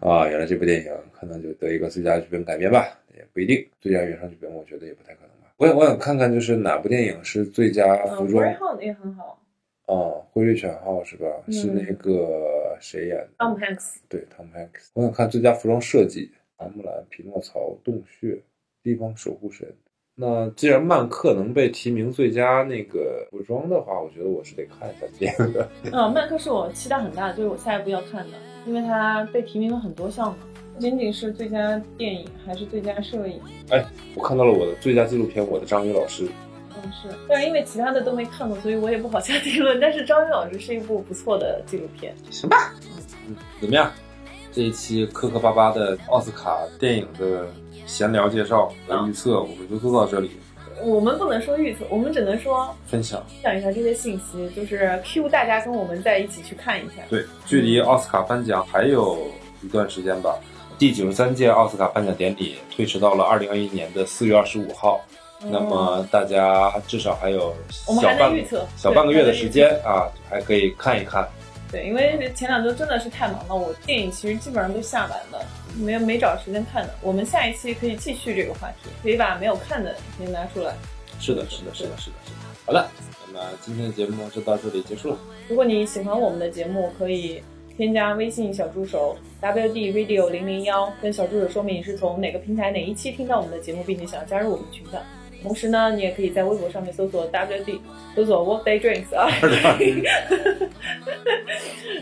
[0.06, 3.64] 啊，原来这部电影可能就得一个最佳剧本改编吧，也不一定。
[3.80, 5.66] 最佳原创剧本我觉得也不太可能吧。
[5.72, 8.54] 我我想看看就是哪部电影是最佳服装。
[8.54, 9.38] 号也很好。
[9.86, 11.26] 哦，《灰绿犬号》是吧？
[11.50, 13.96] 是那个谁演的？Tom Hanks。
[14.08, 14.88] 对，Tom Hanks。
[14.94, 16.26] 我想看最佳服装设计，
[16.56, 18.28] 《花木兰》《匹诺曹》《洞穴》
[18.82, 19.68] 《地方守护神》。
[20.14, 25.66] 那既然曼克能被提名最佳那个服装的话，我觉得我是得看一下这个。
[25.90, 28.36] 嗯，曼克是我期待很大的，就是我下一步要看的，
[28.66, 33.40] 因为他被提名了很多项目，不仅仅是最佳电影，还是最佳摄影。
[33.70, 36.26] 哎，我看到了我的最佳纪录片，我的章鱼老师。
[36.74, 39.78] 嗯，是，但是因为其他的都没看过，所以我也不好下定论。
[39.80, 42.14] 但是章鱼老师是一部不错的纪录片。
[42.30, 42.74] 行吧，
[43.28, 43.92] 嗯，怎么样？
[44.52, 47.46] 这一期磕磕巴巴的奥斯卡电影的。
[47.84, 50.30] 闲聊介绍和预测，我们就做到这里。
[50.84, 57.02] 我们不能说预测，我们只能说分享，分享一下这些信息，就是 Q 大家跟我们在一起去看一下。
[57.10, 59.26] 对，距离奥斯卡颁奖还有
[59.62, 60.38] 一段时间吧。
[60.82, 65.00] 第九十三届奥斯卡颁奖典礼推迟到了二零二一年的四月二十五号，
[65.40, 68.44] 那么大家至少还有小半
[68.76, 71.24] 小半个月的时间啊，还可以看一看。
[71.70, 76.92] 对，因为前两周真的是太忙了，我电影其实基本上都下完了，没没找时间看的。
[77.00, 80.74] 我们下一期可以继续这个话题，可以把没有看的先拿出来。
[81.20, 82.36] 是的，是的，是的，是的，是的。
[82.66, 82.90] 好了，
[83.28, 85.18] 那么今天的节目就到这里结束了。
[85.48, 87.40] 如果你喜欢我们的节目，可以
[87.76, 95.02] 添加微信小助手 WD Radio 零零幺，跟小助手说明你是从哪个平台哪一期听到我们的节目，并且想要加入我们群的。
[95.42, 97.80] 同时呢，你也可以在微博上面搜索 WD，
[98.14, 99.28] 搜索 Workday Drinks 啊，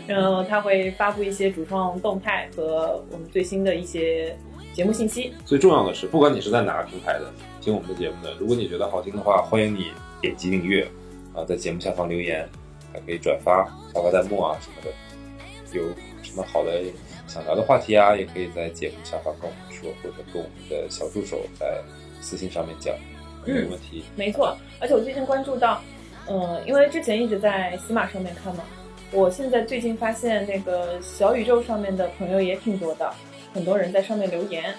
[0.05, 4.37] 然后他会发布一些主创动态和我们最新的一些
[4.73, 5.33] 节目信息。
[5.43, 9.87] 最重要的是，不管你是在哪个平台的听我们的节目的，如果你觉得好听的话，欢迎你
[10.21, 10.87] 点击订阅
[11.33, 12.47] 啊，在节目下方留言，
[12.93, 14.91] 还可以转发、发发弹幕啊什么的。
[15.73, 15.83] 有
[16.21, 16.81] 什么好的
[17.27, 21.81] 想聊的话题啊，也可以在节目下方跟我们说，或者跟我们的小助手在
[22.21, 22.93] 私信上面讲。
[23.45, 24.55] 没问题，没错。
[24.79, 25.81] 而且我最近关注到，
[26.29, 28.63] 嗯，因为之前一直在喜马上面看嘛，
[29.11, 33.11] 我现在最近发现那个小宇宙上面的朋友也挺多的，
[33.53, 34.73] 很多人在上面留言。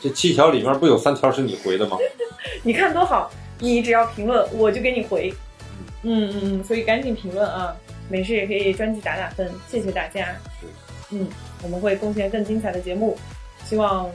[0.00, 1.96] 这七条里面不有三条是你回的吗？
[2.64, 3.30] 你看多好，
[3.60, 5.32] 你只要评论，我就给你回。
[6.02, 7.76] 嗯嗯嗯，所以赶紧评论啊！
[8.08, 10.28] 没事也可以专辑打打分，谢谢大家。
[11.10, 11.26] 嗯，
[11.62, 13.16] 我们会贡献更精彩的节目，
[13.64, 14.10] 希望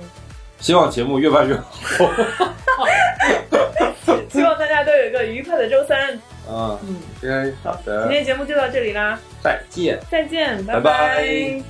[0.60, 1.72] 希望节目越办越好。
[4.32, 6.20] 希望大家都有一个愉快的周三。
[6.50, 6.78] 嗯
[7.22, 11.64] 嗯，好的，今天节目就到这里啦，再见，再见，拜拜。